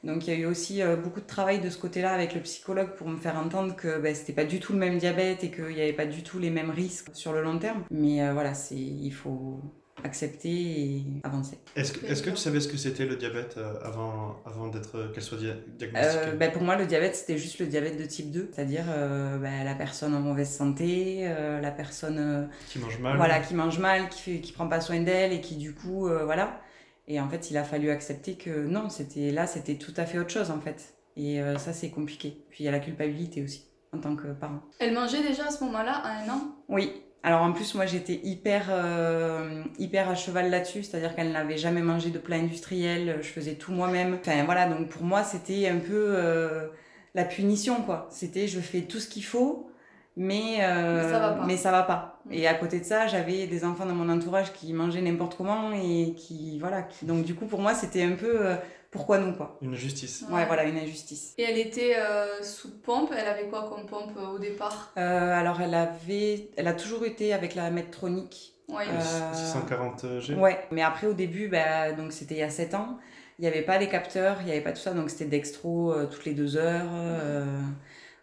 Donc 0.03 0.27
il 0.27 0.35
y 0.35 0.37
a 0.37 0.38
eu 0.38 0.47
aussi 0.47 0.83
beaucoup 1.03 1.21
de 1.21 1.27
travail 1.27 1.59
de 1.59 1.69
ce 1.69 1.79
côté-là 1.79 2.12
avec 2.12 2.32
le 2.35 2.41
psychologue 2.41 2.94
pour 2.97 3.09
me 3.09 3.17
faire 3.17 3.37
entendre 3.37 3.75
que 3.75 3.99
ben, 3.99 4.15
c'était 4.15 4.35
pas 4.35 4.44
du 4.44 4.61
tout 4.61 4.73
le 4.73 4.79
même 4.79 4.99
diabète 4.99 5.43
et 5.43 5.50
qu'il 5.50 5.75
n'y 5.75 5.81
avait 5.81 5.94
pas 5.94 6.06
du 6.06 6.23
tout 6.23 6.39
les 6.39 6.50
mêmes 6.50 6.71
risques 6.71 7.09
sur 7.15 7.32
le 7.32 7.43
long 7.43 7.59
terme. 7.59 7.82
Mais 7.91 8.31
voilà, 8.31 8.55
c'est 8.55 8.77
il 8.77 9.11
faut 9.11 9.61
accepter 10.04 10.48
et 10.50 11.04
avancer. 11.22 11.58
Est-ce 11.75 11.93
que, 11.93 12.06
est 12.06 12.25
que, 12.25 12.31
tu 12.31 12.37
savais 12.37 12.60
ce 12.60 12.69
que 12.69 12.76
c'était 12.76 13.06
le 13.06 13.16
diabète 13.16 13.56
euh, 13.56 13.75
avant, 13.82 14.43
avant 14.44 14.69
d'être 14.69 15.12
qu'elle 15.12 15.22
soit 15.22 15.38
diagnostiquée? 15.38 15.93
Euh, 15.96 16.37
ben 16.37 16.52
Pour 16.52 16.62
moi, 16.62 16.76
le 16.76 16.87
diabète, 16.87 17.16
c'était 17.16 17.38
juste 17.38 17.58
le 17.58 17.66
diabète 17.66 17.98
de 17.98 18.04
type 18.04 18.31
2, 18.31 18.50
c'est-à-dire 18.52 18.84
euh, 18.88 19.38
ben, 19.38 19.64
la 19.64 19.75
personne 19.75 20.14
en 20.14 20.20
mauvaise 20.20 20.50
santé, 20.50 21.28
la 21.60 21.70
personne 21.70 22.48
qui 22.69 22.78
mange 22.78 22.98
mal, 22.98 23.16
voilà, 23.16 23.40
qui 23.40 23.54
mange 23.54 23.78
mal, 23.78 24.08
qui 24.08 24.40
qui 24.40 24.52
prend 24.52 24.69
pas 24.69 24.81
soin 24.81 25.00
d'elle 25.00 25.32
et 25.32 25.40
qui 25.40 25.56
du 25.56 25.75
coup, 25.75 26.08
voilà. 26.25 26.60
Et 27.08 27.20
en 27.20 27.28
fait, 27.28 27.50
il 27.50 27.56
a 27.56 27.64
fallu 27.64 27.90
accepter 27.90 28.34
que 28.34 28.66
non, 28.66 28.88
c'était 28.88 29.31
là, 29.31 29.46
c'était 29.46 29.76
tout 29.76 29.94
à 29.96 30.06
fait 30.06 30.19
autre 30.19 30.31
chose 30.31 30.50
en 30.50 30.60
fait. 30.60 30.94
Et 31.16 31.40
ça, 31.58 31.72
c'est 31.72 31.90
compliqué. 31.90 32.44
Puis 32.50 32.64
il 32.64 32.66
y 32.66 32.69
a 32.69 32.72
la 32.72 32.81
culpabilité 32.81 33.43
aussi 33.43 33.66
en 33.93 33.98
tant 33.98 34.16
que 34.16 34.28
parent. 34.28 34.62
Elle 34.78 34.94
mangeait 34.94 35.22
déjà 35.22 35.46
à 35.46 35.50
ce 35.50 35.64
moment-là, 35.64 35.93
à 35.93 36.22
un 36.22 36.28
an? 36.28 36.56
Oui, 36.69 36.93
alors 37.26 37.43
en 37.43 37.50
plus, 37.50 37.75
moi 37.75 37.87
j'étais 37.87 38.20
hyper, 38.23 38.69
euh, 38.70 39.64
hyper 39.81 40.08
à 40.08 40.14
cheval 40.14 40.49
là-dessus, 40.49 40.84
c'est-à-dire 40.84 41.17
qu'elle 41.17 41.32
n'avait 41.32 41.56
jamais 41.56 41.82
mangé 41.82 42.11
de 42.11 42.20
plat 42.20 42.37
industriel, 42.37 43.19
je 43.20 43.26
faisais 43.26 43.55
tout 43.55 43.73
moi-même. 43.73 44.19
Enfin 44.20 44.44
voilà, 44.44 44.69
donc 44.69 44.90
pour 44.90 45.02
moi 45.02 45.25
c'était 45.25 45.67
un 45.67 45.78
peu 45.78 45.90
euh, 46.14 46.69
la 47.17 47.25
punition 47.25 47.82
quoi. 47.82 48.06
C'était 48.12 48.46
je 48.46 48.61
fais 48.61 48.82
tout 48.82 49.00
ce 49.00 49.08
qu'il 49.08 49.25
faut, 49.25 49.69
mais, 50.17 50.58
euh, 50.61 51.02
mais, 51.02 51.12
ça 51.12 51.19
va 51.19 51.31
pas. 51.32 51.46
mais 51.46 51.56
ça 51.56 51.70
va 51.73 51.82
pas. 51.82 52.20
Mm. 52.26 52.32
Et 52.32 52.46
à 52.46 52.55
côté 52.55 52.78
de 52.78 52.84
ça, 52.84 53.08
j'avais 53.08 53.49
des 53.49 53.64
enfants 53.64 53.87
dans 53.87 53.94
mon 53.96 54.08
entourage 54.08 54.52
qui 54.52 54.72
mangeaient 54.72 55.02
n'importe 55.02 55.37
comment 55.37 55.72
et 55.72 56.14
qui, 56.17 56.61
voilà, 56.61 56.82
qui, 56.82 57.06
donc 57.06 57.25
du 57.25 57.34
coup 57.34 57.46
pour 57.46 57.61
moi 57.61 57.75
c'était 57.75 58.05
un 58.05 58.14
peu 58.14 58.38
pourquoi 58.96 59.19
nous 59.19 59.32
quoi 59.32 59.58
Une 59.62 59.75
injustice. 59.75 60.25
Ouais, 60.31 60.46
voilà, 60.46 60.64
une 60.64 60.78
injustice. 60.78 61.34
Et 61.38 61.43
elle 61.43 61.58
était 61.58 61.96
euh, 61.96 62.43
sous 62.43 62.70
pompe, 62.81 63.12
elle 63.16 63.26
avait 63.26 63.48
quoi 63.48 63.69
comme 63.69 63.87
pompe 63.87 64.16
euh, 64.16 64.34
au 64.34 64.38
départ? 64.38 64.93
Euh, 64.96 65.38
Alors 65.38 65.60
elle 65.60 65.75
avait, 65.75 66.48
elle 66.56 66.66
a 66.66 66.72
toujours 66.72 67.04
été 67.04 67.32
avec 67.32 67.54
la 67.54 67.70
Medtronic. 67.70 68.54
Ouais. 68.69 68.87
640G. 69.32 70.34
Ouais, 70.34 70.58
mais 70.72 70.82
après 70.82 71.06
au 71.06 71.12
début, 71.12 71.48
bah, 71.48 71.93
donc 71.93 72.12
c'était 72.12 72.34
il 72.34 72.40
y 72.40 72.43
a 72.43 72.50
7 72.50 72.75
ans, 72.75 72.98
il 73.38 73.43
n'y 73.43 73.48
avait 73.48 73.62
pas 73.62 73.78
les 73.78 73.88
capteurs, 73.88 74.38
il 74.40 74.46
n'y 74.46 74.52
avait 74.52 74.62
pas 74.62 74.72
tout 74.72 74.81
ça, 74.81 74.93
donc 74.93 75.10
c'était 75.10 75.26
dextro 75.26 75.94
toutes 76.10 76.25
les 76.25 76.34
deux 76.34 76.56
heures. 76.56 76.90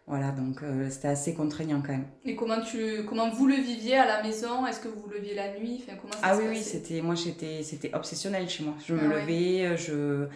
Voilà, 0.06 0.32
donc 0.32 0.60
c'était 0.90 1.08
assez 1.08 1.34
contraignant 1.34 1.82
quand 1.82 1.94
même. 1.94 2.08
Et 2.26 2.36
comment, 2.36 2.60
tu, 2.60 3.06
comment 3.08 3.30
vous 3.30 3.48
le 3.48 3.56
viviez 3.56 3.96
à 3.96 4.06
la 4.06 4.22
maison? 4.22 4.68
Est-ce 4.68 4.82
que 4.82 4.90
vous 4.90 5.08
le 5.08 5.16
leviez 5.16 5.34
la 5.34 5.58
nuit? 5.58 5.82
Enfin, 5.82 5.98
comment 6.02 6.12
ça 6.12 6.20
Ah 6.24 6.36
oui, 6.36 6.44
oui, 6.50 6.62
c'était, 6.62 7.02
moi 7.02 7.16
c'était 7.16 7.92
obsessionnel 7.94 8.50
chez 8.50 8.66
moi. 8.66 8.74
Je 8.86 8.96
me 8.96 9.00
ah 9.00 9.20
levais, 9.20 9.78
je, 9.78 10.28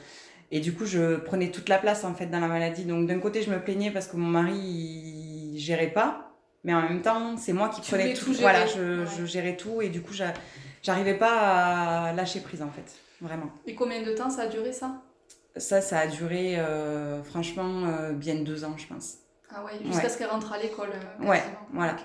et 0.51 0.59
du 0.59 0.73
coup, 0.73 0.85
je 0.85 1.17
prenais 1.17 1.51
toute 1.51 1.69
la 1.69 1.77
place 1.77 2.03
en 2.03 2.13
fait 2.13 2.27
dans 2.27 2.39
la 2.39 2.47
maladie. 2.47 2.85
Donc 2.85 3.07
d'un 3.07 3.19
côté, 3.19 3.41
je 3.41 3.49
me 3.49 3.59
plaignais 3.59 3.91
parce 3.91 4.07
que 4.07 4.15
mon 4.15 4.27
mari 4.27 4.57
il 4.57 5.59
gérait 5.59 5.91
pas, 5.91 6.31
mais 6.63 6.73
en 6.73 6.81
même 6.81 7.01
temps, 7.01 7.35
c'est 7.37 7.53
moi 7.53 7.69
qui 7.69 7.81
prenais 7.81 8.13
tout. 8.13 8.33
voilà, 8.33 8.65
je, 8.65 9.05
je, 9.05 9.25
gérais 9.25 9.57
tout 9.57 9.81
et 9.81 9.89
du 9.89 10.01
coup, 10.01 10.13
j'arrivais 10.83 11.15
pas 11.15 12.07
à 12.07 12.13
lâcher 12.13 12.39
prise 12.39 12.61
en 12.61 12.69
fait, 12.69 12.95
vraiment. 13.21 13.51
Et 13.65 13.75
combien 13.75 14.01
de 14.03 14.13
temps 14.13 14.29
ça 14.29 14.43
a 14.43 14.47
duré 14.47 14.71
ça? 14.71 15.01
Ça, 15.57 15.81
ça 15.81 15.99
a 15.99 16.07
duré 16.07 16.59
euh, 16.59 17.23
franchement 17.23 17.85
euh, 17.87 18.13
bien 18.13 18.35
deux 18.35 18.63
ans, 18.63 18.75
je 18.77 18.87
pense. 18.87 19.17
Ah 19.49 19.63
ouais, 19.63 19.71
jusqu'à 19.83 20.09
ce 20.09 20.17
qu'elle 20.17 20.29
rentre 20.29 20.53
à 20.53 20.59
l'école. 20.59 20.89
Euh, 21.21 21.25
ouais, 21.25 21.41
voilà. 21.73 21.95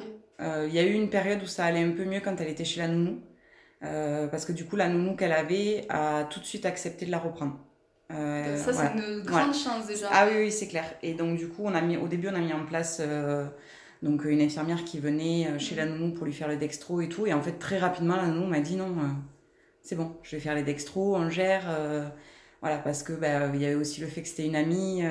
Il 0.40 0.74
y 0.74 0.78
a 0.78 0.82
eu 0.82 0.92
une 0.92 1.08
période 1.10 1.40
où 1.42 1.46
ça 1.46 1.64
allait 1.64 1.84
un 1.84 1.92
peu 1.92 2.04
mieux 2.04 2.20
quand 2.20 2.40
elle 2.40 2.48
était 2.48 2.64
chez 2.64 2.80
la 2.80 2.88
nounou. 2.88 3.20
parce 3.80 4.44
que 4.44 4.52
du 4.52 4.64
coup, 4.64 4.74
la 4.74 4.88
nounou 4.88 5.14
qu'elle 5.14 5.32
avait 5.32 5.86
a 5.88 6.24
tout 6.24 6.40
de 6.40 6.44
suite 6.44 6.66
accepté 6.66 7.06
de 7.06 7.12
la 7.12 7.18
reprendre. 7.18 7.58
Euh, 8.14 8.56
ça, 8.56 8.72
c'est 8.72 8.92
une 8.98 9.22
grande 9.22 9.54
chance 9.54 9.86
déjà. 9.86 10.08
Ah 10.12 10.26
oui, 10.28 10.44
oui, 10.44 10.52
c'est 10.52 10.68
clair. 10.68 10.84
Et 11.02 11.14
donc, 11.14 11.36
du 11.36 11.48
coup, 11.48 11.62
on 11.64 11.74
a 11.74 11.80
mis, 11.80 11.96
au 11.96 12.08
début, 12.08 12.28
on 12.28 12.34
a 12.34 12.40
mis 12.40 12.52
en 12.52 12.64
place 12.64 12.98
euh, 13.00 13.46
donc, 14.02 14.24
une 14.24 14.40
infirmière 14.40 14.84
qui 14.84 14.98
venait 14.98 15.48
euh, 15.48 15.58
chez 15.58 15.74
la 15.74 15.86
nounou 15.86 16.12
pour 16.12 16.26
lui 16.26 16.32
faire 16.32 16.48
le 16.48 16.56
dextro 16.56 17.00
et 17.00 17.08
tout. 17.08 17.26
Et 17.26 17.32
en 17.32 17.42
fait, 17.42 17.58
très 17.58 17.78
rapidement, 17.78 18.16
la 18.16 18.26
nounou 18.26 18.46
m'a 18.46 18.60
dit 18.60 18.76
non, 18.76 18.94
c'est 19.82 19.96
bon, 19.96 20.12
je 20.22 20.36
vais 20.36 20.40
faire 20.40 20.54
les 20.54 20.62
dextro, 20.62 21.16
on 21.16 21.30
gère. 21.30 21.62
voilà, 22.60 22.78
parce 22.78 23.02
que 23.02 23.12
bah, 23.12 23.48
il 23.54 23.60
y 23.60 23.66
avait 23.66 23.74
aussi 23.74 24.00
le 24.00 24.06
fait 24.06 24.22
que 24.22 24.28
c'était 24.28 24.46
une 24.46 24.56
amie. 24.56 25.02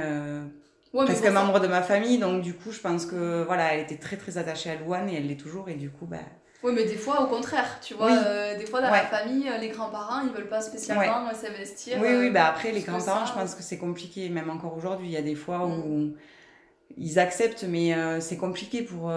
Ouais, 0.94 1.06
presque 1.06 1.26
un 1.26 1.32
membre 1.32 1.62
de 1.62 1.68
ma 1.68 1.82
famille, 1.82 2.18
donc 2.18 2.42
du 2.42 2.54
coup, 2.54 2.72
je 2.72 2.80
pense 2.82 3.06
que 3.06 3.46
voilà, 3.46 3.74
elle 3.74 3.80
était 3.80 3.96
très 3.96 4.18
très 4.18 4.38
attachée 4.38 4.70
à 4.70 4.76
Louane 4.76 5.08
et 5.10 5.16
elle 5.16 5.28
l'est 5.28 5.40
toujours, 5.40 5.70
et 5.70 5.76
du 5.76 5.90
coup, 5.90 6.06
bah, 6.06 6.18
oui, 6.64 6.74
mais 6.76 6.86
des 6.86 6.96
fois, 6.96 7.24
au 7.24 7.28
contraire, 7.28 7.80
tu 7.82 7.96
vois, 7.96 8.12
euh, 8.12 8.58
des 8.58 8.68
fois 8.68 8.82
dans 8.82 8.92
la 8.92 9.06
famille, 9.06 9.50
euh, 9.50 9.58
les 9.58 9.70
grands-parents, 9.70 10.22
ils 10.22 10.32
veulent 10.32 10.50
pas 10.50 10.62
spécialement 10.62 11.28
euh, 11.28 11.34
s'investir. 11.34 11.98
Oui, 12.00 12.10
oui, 12.16 12.30
bah 12.30 12.46
après, 12.46 12.72
les 12.72 12.82
grands-parents, 12.82 13.26
je 13.26 13.34
pense 13.34 13.56
que 13.56 13.64
c'est 13.64 13.80
compliqué, 13.80 14.30
même 14.30 14.50
encore 14.50 14.78
aujourd'hui. 14.78 15.08
Il 15.08 15.12
y 15.12 15.18
a 15.18 15.24
des 15.24 15.36
fois 15.36 15.66
où 15.66 15.70
mm. 15.70 16.14
ils 16.98 17.18
acceptent, 17.18 17.64
mais 17.64 17.96
c'est 18.22 18.38
compliqué 18.38 18.84
pour, 18.84 19.12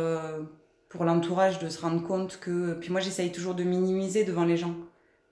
pour 0.88 1.04
l'entourage 1.04 1.58
de 1.58 1.68
se 1.68 1.80
rendre 1.80 2.02
compte 2.02 2.38
que. 2.40 2.74
Puis 2.74 2.90
moi, 2.90 3.00
j'essaye 3.00 3.30
toujours 3.30 3.54
de 3.54 3.64
minimiser 3.64 4.24
devant 4.24 4.44
les 4.44 4.56
gens, 4.56 4.74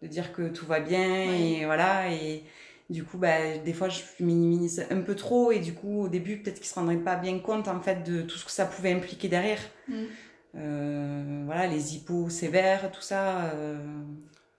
de 0.02 0.06
dire 0.06 0.32
que 0.34 0.48
tout 0.48 0.66
va 0.66 0.80
bien, 0.80 1.32
et 1.32 1.64
voilà, 1.64 2.10
et. 2.12 2.44
Du 2.90 3.04
coup, 3.04 3.16
bah, 3.16 3.56
des 3.64 3.72
fois, 3.72 3.88
je 3.88 4.02
minimise 4.20 4.84
un 4.90 5.00
peu 5.00 5.14
trop 5.14 5.50
et 5.50 5.60
du 5.60 5.72
coup, 5.72 6.02
au 6.02 6.08
début, 6.08 6.36
peut-être 6.36 6.58
qu'ils 6.58 6.66
se 6.66 6.74
rendraient 6.74 6.96
pas 6.96 7.16
bien 7.16 7.38
compte 7.38 7.66
en 7.66 7.80
fait 7.80 8.02
de 8.02 8.20
tout 8.20 8.36
ce 8.36 8.44
que 8.44 8.50
ça 8.50 8.66
pouvait 8.66 8.92
impliquer 8.92 9.28
derrière. 9.28 9.60
Mm. 9.88 10.04
Euh, 10.54 11.42
voilà, 11.46 11.66
les 11.66 11.96
hippos 11.96 12.28
sévères, 12.28 12.90
tout 12.92 13.00
ça. 13.00 13.44
Euh, 13.54 13.78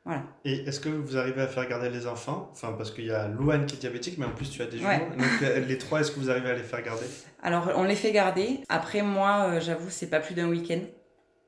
voilà. 0.06 0.24
Et 0.44 0.54
est-ce 0.68 0.80
que 0.80 0.90
vous 0.90 1.18
arrivez 1.18 1.42
à 1.42 1.48
faire 1.48 1.68
garder 1.68 1.90
les 1.90 2.08
enfants? 2.08 2.50
Enfin, 2.52 2.74
parce 2.78 2.92
qu'il 2.92 3.06
y 3.06 3.12
a 3.12 3.28
Louane 3.28 3.66
qui 3.66 3.76
est 3.76 3.80
diabétique, 3.80 4.18
mais 4.18 4.26
en 4.26 4.32
plus 4.32 4.50
tu 4.50 4.62
as 4.62 4.66
des 4.66 4.78
jumeaux. 4.80 4.90
Donc 4.92 5.28
euh, 5.44 5.60
les 5.60 5.78
trois, 5.78 6.02
est-ce 6.02 6.12
que 6.12 6.20
vous 6.20 6.30
arrivez 6.30 6.50
à 6.50 6.54
les 6.56 6.64
faire 6.64 6.82
garder? 6.84 7.06
Alors 7.42 7.72
on 7.76 7.84
les 7.84 7.96
fait 7.96 8.12
garder. 8.12 8.62
Après 8.70 9.02
moi, 9.02 9.60
j'avoue, 9.60 9.90
c'est 9.90 10.10
pas 10.10 10.20
plus 10.20 10.34
d'un 10.36 10.50
week-end. 10.50 10.82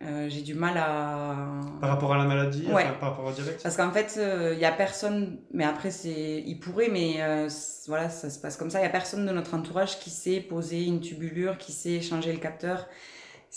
Euh, 0.04 0.28
j'ai 0.30 0.42
du 0.42 0.54
mal 0.54 0.78
à. 0.78 1.36
Par 1.82 1.90
rapport 1.90 2.14
à 2.14 2.18
la 2.18 2.26
maladie, 2.26 2.66
Ouais. 2.68 2.84
enfin, 2.84 2.94
par 3.00 3.10
rapport 3.12 3.26
au 3.26 3.32
diabète? 3.32 3.64
Parce 3.64 3.78
qu'en 3.78 3.92
fait, 3.92 4.20
il 4.54 4.60
y 4.60 4.66
a 4.66 4.72
personne, 4.72 5.40
mais 5.52 5.64
après, 5.64 5.90
c'est, 5.90 6.44
il 6.46 6.60
pourrait, 6.60 6.90
mais 6.90 7.16
voilà, 7.88 8.10
ça 8.10 8.30
se 8.30 8.38
passe 8.40 8.58
comme 8.58 8.70
ça. 8.70 8.80
Il 8.80 8.84
y 8.84 8.88
a 8.88 8.90
personne 8.90 9.26
de 9.26 9.32
notre 9.32 9.54
entourage 9.54 9.98
qui 10.00 10.10
sait 10.12 10.40
poser 10.42 10.84
une 10.84 11.00
tubulure, 11.02 11.58
qui 11.58 11.72
sait 11.72 12.02
changer 12.02 12.32
le 12.32 12.40
capteur. 12.40 12.88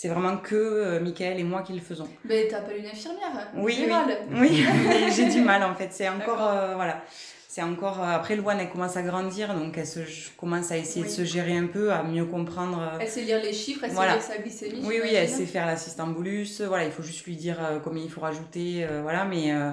C'est 0.01 0.07
vraiment 0.07 0.37
que 0.37 0.55
euh, 0.55 1.01
Michael 1.01 1.41
et 1.41 1.43
moi 1.43 1.61
qui 1.61 1.73
le 1.73 1.81
faisons. 1.81 2.07
Mais 2.23 2.47
t'appelles 2.47 2.77
une 2.77 2.85
infirmière. 2.85 3.49
Oui, 3.57 3.75
libérale. 3.75 4.15
Oui, 4.31 4.65
mais 4.87 5.11
j'ai 5.11 5.25
du 5.27 5.41
mal 5.41 5.61
en 5.61 5.75
fait. 5.75 5.89
C'est 5.91 6.07
encore, 6.07 6.41
euh, 6.41 6.73
voilà. 6.75 7.03
C'est 7.49 7.63
encore. 7.63 8.01
euh, 8.01 8.15
après, 8.15 8.37
Louane, 8.37 8.61
elle 8.61 8.69
commence 8.69 8.95
à 8.95 9.01
grandir, 9.01 9.53
donc 9.53 9.77
elle 9.77 9.85
se, 9.85 9.99
commence 10.37 10.71
à 10.71 10.77
essayer 10.77 11.01
Oui. 11.01 11.09
de 11.09 11.13
se 11.13 11.25
gérer 11.25 11.57
un 11.57 11.65
peu, 11.67 11.91
à 11.91 12.01
mieux 12.03 12.23
comprendre. 12.23 12.79
euh, 12.81 12.97
Elle 13.01 13.09
sait 13.09 13.23
lire 13.23 13.41
les 13.43 13.51
chiffres, 13.51 13.81
elle 13.83 13.91
Voilà. 13.91 14.21
sait 14.21 14.37
lire 14.37 14.37
sa 14.37 14.41
glycémie. 14.69 14.85
Oui, 14.87 15.01
oui, 15.03 15.09
elle 15.13 15.27
sait 15.27 15.45
faire 15.45 15.65
l'assistant 15.65 16.07
bolus. 16.07 16.61
Voilà, 16.61 16.85
il 16.85 16.91
faut 16.91 17.03
juste 17.03 17.25
lui 17.25 17.35
dire 17.35 17.57
euh, 17.61 17.79
combien 17.83 18.01
il 18.01 18.09
faut 18.09 18.21
rajouter. 18.21 18.85
euh, 18.89 19.01
voilà, 19.01 19.25
mais 19.25 19.51
euh, 19.51 19.71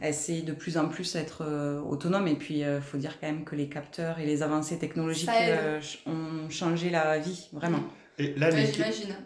elle 0.00 0.14
sait 0.14 0.40
de 0.40 0.52
plus 0.52 0.78
en 0.78 0.88
plus 0.88 1.14
être 1.14 1.44
euh, 1.46 1.78
autonome. 1.82 2.26
Et 2.26 2.34
puis, 2.34 2.62
il 2.62 2.80
faut 2.82 2.96
dire 2.98 3.18
quand 3.20 3.28
même 3.28 3.44
que 3.44 3.54
les 3.54 3.68
capteurs 3.68 4.18
et 4.18 4.26
les 4.26 4.42
avancées 4.42 4.78
technologiques 4.80 5.30
euh, 5.30 5.78
ont 6.08 6.50
changé 6.50 6.90
la 6.90 7.18
vie, 7.18 7.48
vraiment. 7.52 7.78
Et 8.20 8.34
là, 8.38 8.48
elle 8.50 8.58
est 8.58 8.78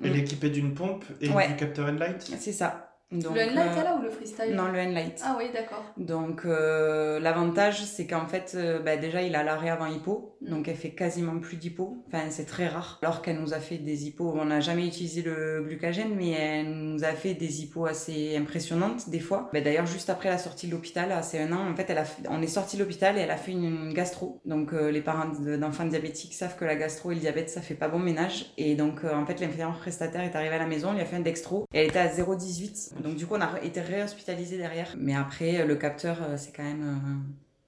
elle 0.04 0.16
est 0.16 0.20
équipée 0.20 0.50
d'une 0.50 0.72
pompe 0.72 1.04
et 1.20 1.28
Ouais. 1.28 1.48
du 1.48 1.56
capteur 1.56 1.88
Enlight? 1.88 2.22
C'est 2.38 2.52
ça. 2.52 2.83
Donc, 3.14 3.34
le 3.34 3.42
Enlight, 3.42 3.78
euh, 3.78 3.82
là, 3.84 3.96
ou 3.98 4.02
le 4.02 4.10
freestyle 4.10 4.54
Non, 4.54 4.68
le 4.72 4.78
Enlight. 4.80 5.20
Ah 5.24 5.36
oui, 5.38 5.44
d'accord. 5.52 5.84
Donc 5.96 6.44
euh, 6.44 7.20
l'avantage 7.20 7.82
c'est 7.84 8.06
qu'en 8.06 8.26
fait 8.26 8.52
euh, 8.56 8.80
bah, 8.80 8.96
déjà 8.96 9.22
il 9.22 9.34
a 9.36 9.42
l'arrêt 9.42 9.70
avant 9.70 9.86
hypo, 9.86 10.30
Mm. 10.40 10.50
donc 10.50 10.68
elle 10.68 10.76
fait 10.76 10.90
quasiment 10.90 11.38
plus 11.38 11.56
d'hypo, 11.56 11.96
enfin 12.08 12.24
c'est 12.30 12.44
très 12.44 12.66
rare. 12.68 12.98
Alors 13.02 13.22
qu'elle 13.22 13.40
nous 13.40 13.54
a 13.54 13.58
fait 13.60 13.78
des 13.78 14.06
hypos, 14.06 14.34
on 14.36 14.44
n'a 14.46 14.60
jamais 14.60 14.86
utilisé 14.86 15.22
le 15.22 15.62
glucagène 15.64 16.14
mais 16.14 16.30
elle 16.32 16.70
nous 16.70 17.02
a 17.04 17.12
fait 17.12 17.32
des 17.34 17.62
hypos 17.62 17.86
assez 17.86 18.36
impressionnantes 18.36 19.08
des 19.08 19.20
fois. 19.20 19.48
Bah, 19.52 19.60
D'ailleurs 19.60 19.86
juste 19.86 20.10
après 20.10 20.28
la 20.28 20.36
sortie 20.38 20.66
de 20.66 20.72
l'hôpital 20.72 21.12
à 21.12 21.20
un 21.20 21.52
an, 21.52 21.70
en 21.70 21.74
fait 21.74 21.86
elle 21.88 21.98
a 21.98 22.04
fait- 22.04 22.22
on 22.28 22.42
est 22.42 22.46
sorti 22.46 22.76
de 22.76 22.82
l'hôpital 22.82 23.16
et 23.16 23.20
elle 23.20 23.30
a 23.30 23.36
fait 23.36 23.52
une, 23.52 23.64
une 23.64 23.94
gastro. 23.94 24.40
Donc 24.44 24.72
euh, 24.74 24.90
les 24.90 25.00
parents 25.00 25.28
de- 25.40 25.56
d'enfants 25.56 25.86
diabétiques 25.86 26.34
savent 26.34 26.56
que 26.56 26.64
la 26.64 26.76
gastro 26.76 27.12
et 27.12 27.14
le 27.14 27.20
diabète 27.20 27.48
ça 27.48 27.60
fait 27.62 27.74
pas 27.74 27.88
bon 27.88 27.98
ménage 27.98 28.52
et 28.58 28.74
donc 28.74 29.04
en 29.04 29.24
fait 29.24 29.40
l'infirmière 29.40 29.78
prestataire 29.78 30.22
est 30.22 30.36
arrivée 30.36 30.54
à 30.56 30.58
la 30.58 30.66
maison, 30.66 30.88
elle 30.90 30.96
lui 30.96 31.02
a 31.02 31.06
fait 31.06 31.16
un 31.16 31.20
dextro 31.20 31.64
et 31.72 31.80
elle 31.80 31.86
était 31.88 31.98
à 32.00 32.08
0,18. 32.08 32.94
Donc 33.04 33.16
du 33.16 33.26
coup 33.26 33.34
on 33.36 33.40
a 33.40 33.60
été 33.62 33.80
réhospitalisé 33.80 34.56
derrière. 34.58 34.94
Mais 34.98 35.14
après 35.14 35.60
euh, 35.60 35.66
le 35.66 35.76
capteur 35.76 36.18
euh, 36.22 36.36
c'est 36.36 36.52
quand 36.56 36.64
même 36.64 36.82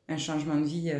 euh, 0.09 0.12
un 0.14 0.16
changement 0.19 0.57
de 0.57 0.64
vie. 0.64 0.93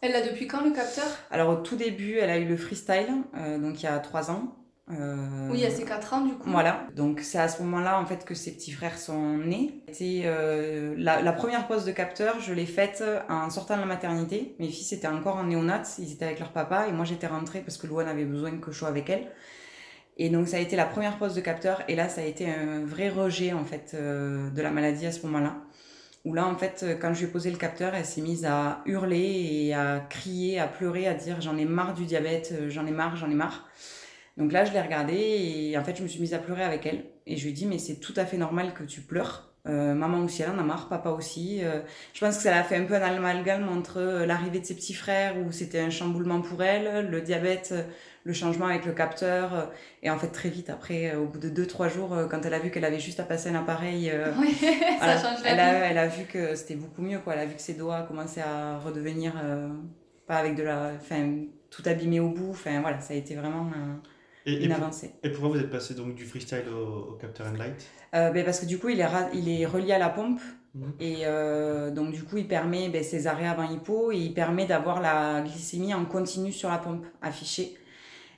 Elle 0.00 0.12
l'a 0.12 0.22
depuis 0.22 0.46
quand, 0.46 0.62
le 0.64 0.72
capteur? 0.72 1.06
Alors 1.30 1.50
au 1.50 1.56
tout 1.62 1.76
début 1.76 2.18
elle 2.18 2.30
a 2.30 2.38
eu 2.38 2.44
le 2.46 2.56
freestyle, 2.56 3.08
euh, 3.36 3.58
donc 3.58 3.82
il 3.82 3.84
y 3.84 3.88
a 3.88 3.98
3 3.98 4.30
ans. 4.30 4.54
Euh, 4.90 5.48
Oui, 5.50 5.60
elle 5.62 5.72
ses 5.72 5.84
4 5.84 6.14
ans, 6.14 6.20
du 6.22 6.32
coup. 6.32 6.48
Voilà, 6.50 6.86
donc 6.96 7.20
c'est 7.20 7.38
à 7.38 7.48
ce 7.48 7.62
moment-là 7.62 8.00
en 8.00 8.06
fait 8.06 8.24
que 8.24 8.34
ses 8.34 8.54
petits 8.54 8.72
frères 8.72 8.98
sont 8.98 9.36
nés. 9.36 9.82
C'était 9.92 10.22
euh, 10.24 10.94
la, 10.96 11.20
la 11.20 11.32
première 11.32 11.66
pose 11.66 11.84
de 11.84 11.92
capteur, 11.92 12.40
je 12.40 12.54
l'ai 12.54 12.64
faite 12.64 13.04
en 13.28 13.50
sortant 13.50 13.76
de 13.76 13.80
la 13.80 13.86
maternité. 13.86 14.56
Mes 14.58 14.68
fils 14.68 14.92
étaient 14.92 15.06
encore 15.06 15.36
en 15.36 15.44
néonat, 15.44 15.82
ils 15.98 16.12
étaient 16.12 16.24
avec 16.24 16.40
leur 16.40 16.52
papa 16.52 16.88
et 16.88 16.92
moi 16.92 17.04
j'étais 17.04 17.26
rentrée 17.26 17.60
parce 17.60 17.76
que 17.76 17.86
Louane 17.86 18.08
avait 18.08 18.24
besoin 18.24 18.50
que 18.58 18.72
je 18.72 18.78
sois 18.78 18.88
avec 18.88 19.10
elle. 19.10 19.28
Et 20.18 20.30
donc 20.30 20.48
ça 20.48 20.56
a 20.56 20.60
été 20.60 20.74
la 20.74 20.84
première 20.84 21.16
pose 21.16 21.34
de 21.34 21.40
capteur 21.40 21.82
et 21.88 21.94
là 21.94 22.08
ça 22.08 22.22
a 22.22 22.24
été 22.24 22.50
un 22.50 22.84
vrai 22.84 23.08
rejet 23.08 23.52
en 23.52 23.64
fait 23.64 23.92
euh, 23.94 24.50
de 24.50 24.62
la 24.62 24.70
maladie 24.70 25.06
à 25.06 25.12
ce 25.12 25.24
moment-là. 25.26 25.56
Où 26.24 26.34
là 26.34 26.46
en 26.46 26.56
fait 26.56 26.82
euh, 26.82 26.94
quand 26.96 27.14
je 27.14 27.20
lui 27.20 27.26
ai 27.26 27.30
posé 27.30 27.50
le 27.50 27.56
capteur, 27.56 27.94
elle 27.94 28.04
s'est 28.04 28.20
mise 28.20 28.44
à 28.44 28.82
hurler 28.84 29.48
et 29.50 29.74
à 29.74 30.04
crier, 30.10 30.58
à 30.58 30.66
pleurer, 30.66 31.06
à 31.06 31.14
dire 31.14 31.40
j'en 31.40 31.56
ai 31.56 31.64
marre 31.64 31.94
du 31.94 32.04
diabète, 32.04 32.52
euh, 32.52 32.68
j'en 32.68 32.86
ai 32.86 32.90
marre, 32.90 33.16
j'en 33.16 33.30
ai 33.30 33.34
marre. 33.34 33.68
Donc 34.38 34.52
là, 34.52 34.64
je 34.64 34.72
l'ai 34.72 34.80
regardée 34.80 35.14
et 35.14 35.76
en 35.76 35.82
fait, 35.82 35.96
je 35.96 36.02
me 36.04 36.08
suis 36.08 36.20
mise 36.20 36.32
à 36.32 36.38
pleurer 36.38 36.62
avec 36.62 36.86
elle. 36.86 37.04
Et 37.26 37.36
je 37.36 37.42
lui 37.42 37.50
ai 37.50 37.52
dit, 37.52 37.66
mais 37.66 37.78
c'est 37.78 37.96
tout 37.96 38.14
à 38.16 38.24
fait 38.24 38.36
normal 38.36 38.72
que 38.72 38.84
tu 38.84 39.00
pleures. 39.00 39.52
Euh, 39.66 39.94
maman 39.94 40.24
aussi, 40.24 40.42
elle 40.42 40.50
en 40.50 40.58
a 40.58 40.62
marre, 40.62 40.88
papa 40.88 41.10
aussi. 41.10 41.58
Euh, 41.62 41.80
je 42.14 42.20
pense 42.20 42.36
que 42.36 42.42
ça 42.44 42.52
l'a 42.52 42.62
fait 42.62 42.76
un 42.76 42.84
peu 42.84 42.94
un 42.94 43.02
amalgame 43.02 43.68
entre 43.68 43.98
euh, 43.98 44.26
l'arrivée 44.26 44.60
de 44.60 44.64
ses 44.64 44.76
petits 44.76 44.94
frères, 44.94 45.36
où 45.36 45.50
c'était 45.50 45.80
un 45.80 45.90
chamboulement 45.90 46.40
pour 46.40 46.62
elle, 46.62 47.10
le 47.10 47.20
diabète, 47.20 47.74
le 48.28 48.34
changement 48.34 48.66
avec 48.66 48.84
le 48.84 48.92
capteur. 48.92 49.54
euh, 49.54 49.62
et 50.02 50.10
en 50.10 50.18
fait, 50.18 50.28
très 50.28 50.50
vite, 50.50 50.68
après, 50.70 51.12
euh, 51.12 51.18
au 51.20 51.24
bout 51.26 51.38
de 51.38 51.48
2-3 51.48 51.88
jours, 51.88 52.12
euh, 52.12 52.26
quand 52.26 52.44
elle 52.44 52.54
a 52.54 52.58
vu 52.58 52.70
qu'elle 52.70 52.84
avait 52.84 53.00
juste 53.00 53.18
à 53.20 53.24
passer 53.24 53.48
un 53.48 53.54
appareil, 53.56 54.10
euh, 54.12 54.30
Oui, 54.38 54.54
voilà, 54.98 55.16
ça 55.18 55.30
change 55.34 55.42
la 55.42 55.50
elle, 55.50 55.60
a, 55.60 55.72
elle 55.90 55.98
a 55.98 56.06
vu 56.06 56.24
que 56.26 56.54
c'était 56.54 56.76
beaucoup 56.76 57.00
mieux, 57.02 57.18
quoi. 57.18 57.32
Elle 57.34 57.40
a 57.40 57.46
vu 57.46 57.54
que 57.56 57.60
ses 57.62 57.74
doigts 57.74 58.02
commençaient 58.02 58.42
à 58.42 58.78
redevenir, 58.78 59.32
euh, 59.42 59.68
pas 60.26 60.36
avec 60.36 60.54
de 60.54 60.62
la... 60.62 60.92
Enfin, 61.00 61.36
tout 61.70 61.82
abîmé 61.86 62.20
au 62.20 62.28
bout. 62.28 62.50
Enfin, 62.50 62.80
voilà, 62.82 63.00
ça 63.00 63.14
a 63.14 63.16
été 63.16 63.34
vraiment 63.34 63.66
euh, 63.74 63.94
et, 64.46 64.52
et, 64.52 64.64
une 64.64 64.68
pour- 64.74 64.82
avancée. 64.82 65.10
et 65.22 65.30
pourquoi 65.30 65.48
vous 65.50 65.58
êtes 65.58 65.70
passé 65.70 65.94
donc 65.94 66.14
du 66.14 66.24
freestyle 66.26 66.64
au, 66.70 67.12
au 67.12 67.18
capteur 67.20 67.46
Enlight 67.46 67.86
Euh, 68.14 68.30
ben 68.30 68.44
parce 68.44 68.60
que 68.60 68.66
du 68.66 68.78
coup, 68.78 68.90
il 68.90 69.00
est, 69.00 69.06
ra- 69.06 69.28
il 69.34 69.48
est 69.48 69.64
relié 69.66 69.92
à 69.92 69.98
la 69.98 70.10
pompe. 70.10 70.40
Mhm. 70.74 70.92
Et 71.00 71.16
euh, 71.24 71.90
donc, 71.90 72.12
du 72.12 72.22
coup, 72.24 72.36
il 72.36 72.46
permet 72.46 72.90
ben, 72.90 73.02
ses 73.02 73.26
arrêts 73.26 73.48
avant 73.48 73.64
hypo 73.70 74.12
et 74.12 74.16
il 74.18 74.34
permet 74.34 74.66
d'avoir 74.66 75.00
la 75.00 75.40
glycémie 75.42 75.94
en 75.94 76.04
continu 76.04 76.52
sur 76.52 76.68
la 76.70 76.76
pompe 76.78 77.06
affichée. 77.22 77.74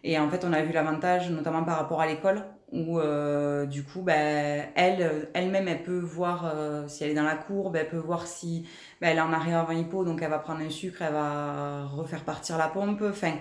Et 0.03 0.19
en 0.19 0.29
fait, 0.31 0.45
on 0.45 0.53
a 0.53 0.63
vu 0.63 0.73
l'avantage, 0.73 1.31
notamment 1.31 1.63
par 1.63 1.77
rapport 1.77 2.01
à 2.01 2.07
l'école, 2.07 2.43
où 2.73 2.99
euh, 3.01 3.67
du 3.67 3.85
coup, 3.85 4.01
ben, 4.03 4.65
elle, 4.75 5.29
elle-même, 5.35 5.69
elle 5.69 5.83
peut 5.83 5.99
voir 5.99 6.51
euh, 6.55 6.85
si 6.89 7.05
elle 7.05 7.11
est 7.11 7.15
dans 7.15 7.23
la 7.25 7.35
courbe, 7.37 7.77
elle 7.77 7.89
peut 7.89 7.99
voir 7.99 8.27
si 8.27 8.67
ben, 9.01 9.09
elle 9.09 9.19
est 9.19 9.21
en 9.21 9.33
arrêt 9.33 9.53
avant 9.53 9.73
hypo, 9.73 10.05
donc 10.05 10.23
elle 10.23 10.31
va 10.31 10.39
prendre 10.39 10.61
un 10.63 10.71
sucre, 10.71 11.03
elle 11.03 11.13
va 11.13 11.85
refaire 11.87 12.25
partir 12.25 12.57
la 12.57 12.69
pompe. 12.69 13.03
Enfin, 13.03 13.35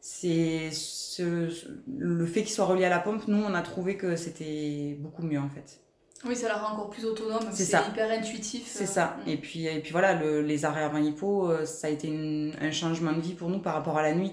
c'est 0.00 0.70
ce, 0.70 1.48
ce- 1.48 1.66
le 1.98 2.26
fait 2.26 2.42
qu'il 2.42 2.52
soit 2.52 2.66
relié 2.66 2.84
à 2.84 2.88
la 2.90 3.00
pompe, 3.00 3.26
nous, 3.26 3.42
on 3.42 3.54
a 3.54 3.62
trouvé 3.62 3.96
que 3.96 4.16
c'était 4.16 4.96
beaucoup 5.00 5.22
mieux 5.22 5.40
en 5.40 5.48
fait. 5.48 5.80
Oui, 6.24 6.34
ça 6.34 6.48
la 6.48 6.56
rend 6.56 6.74
encore 6.74 6.90
plus 6.90 7.04
autonome. 7.04 7.40
C'est 7.52 7.64
ça. 7.64 7.84
hyper 7.88 8.10
intuitif. 8.10 8.64
C'est 8.66 8.84
euh, 8.84 8.86
ça. 8.86 9.16
mm. 9.24 9.28
Et 9.30 9.36
puis, 9.36 9.66
et 9.66 9.80
puis 9.80 9.92
voilà, 9.92 10.14
le- 10.14 10.42
les 10.42 10.64
arrêts 10.64 10.82
avant 10.82 10.98
hypo, 10.98 11.50
euh, 11.50 11.64
ça 11.64 11.86
a 11.86 11.90
été 11.90 12.08
une- 12.08 12.54
un 12.60 12.70
changement 12.72 13.12
de 13.12 13.20
vie 13.20 13.34
pour 13.34 13.48
nous 13.48 13.60
par 13.60 13.74
rapport 13.74 13.96
à 13.98 14.02
la 14.02 14.14
nuit. 14.14 14.32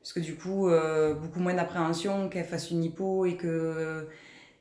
Parce 0.00 0.12
que 0.14 0.20
du 0.20 0.34
coup, 0.36 0.68
euh, 0.68 1.14
beaucoup 1.14 1.40
moins 1.40 1.54
d'appréhension 1.54 2.28
qu'elle 2.28 2.46
fasse 2.46 2.70
une 2.70 2.82
hypo 2.84 3.26
et 3.26 3.36
que 3.36 4.08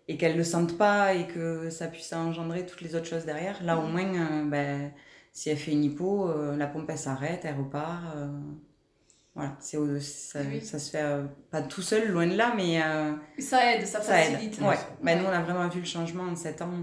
et 0.07 0.17
qu'elle 0.17 0.35
le 0.37 0.43
sente 0.43 0.75
pas 0.77 1.13
et 1.13 1.27
que 1.27 1.69
ça 1.69 1.87
puisse 1.87 2.11
engendrer 2.13 2.65
toutes 2.65 2.81
les 2.81 2.95
autres 2.95 3.05
choses 3.05 3.25
derrière. 3.25 3.61
Là, 3.63 3.77
au 3.77 3.83
Mhm. 3.83 3.91
moins, 3.91 4.03
euh, 4.15 4.45
ben, 4.49 4.91
si 5.31 5.49
elle 5.51 5.57
fait 5.57 5.71
une 5.71 5.83
hypo, 5.83 6.27
euh, 6.27 6.57
la 6.57 6.65
pompe 6.67 6.89
elle 6.89 6.97
s'arrête, 6.97 7.41
elle 7.45 7.55
repart. 7.57 8.01
voilà, 9.35 9.55
c'est 9.59 9.77
ça, 10.01 10.39
Oui. 10.41 10.59
ça 10.61 10.79
se 10.79 10.89
fait 10.91 11.05
pas 11.51 11.61
tout 11.61 11.81
seul, 11.83 12.09
loin 12.11 12.27
de 12.27 12.35
là, 12.35 12.53
mais 12.57 12.81
Ça 13.41 13.73
aide, 13.73 13.85
ça, 13.85 14.01
ça 14.01 14.19
aide. 14.25 14.33
facilite. 14.33 14.59
Ouais. 14.59 14.75
Ben, 15.01 15.15
Ouais. 15.17 15.21
nous, 15.23 15.27
on 15.29 15.31
a 15.31 15.41
vraiment 15.41 15.67
vu 15.69 15.79
le 15.79 15.85
changement 15.85 16.23
en 16.23 16.35
7 16.35 16.61
ans 16.61 16.73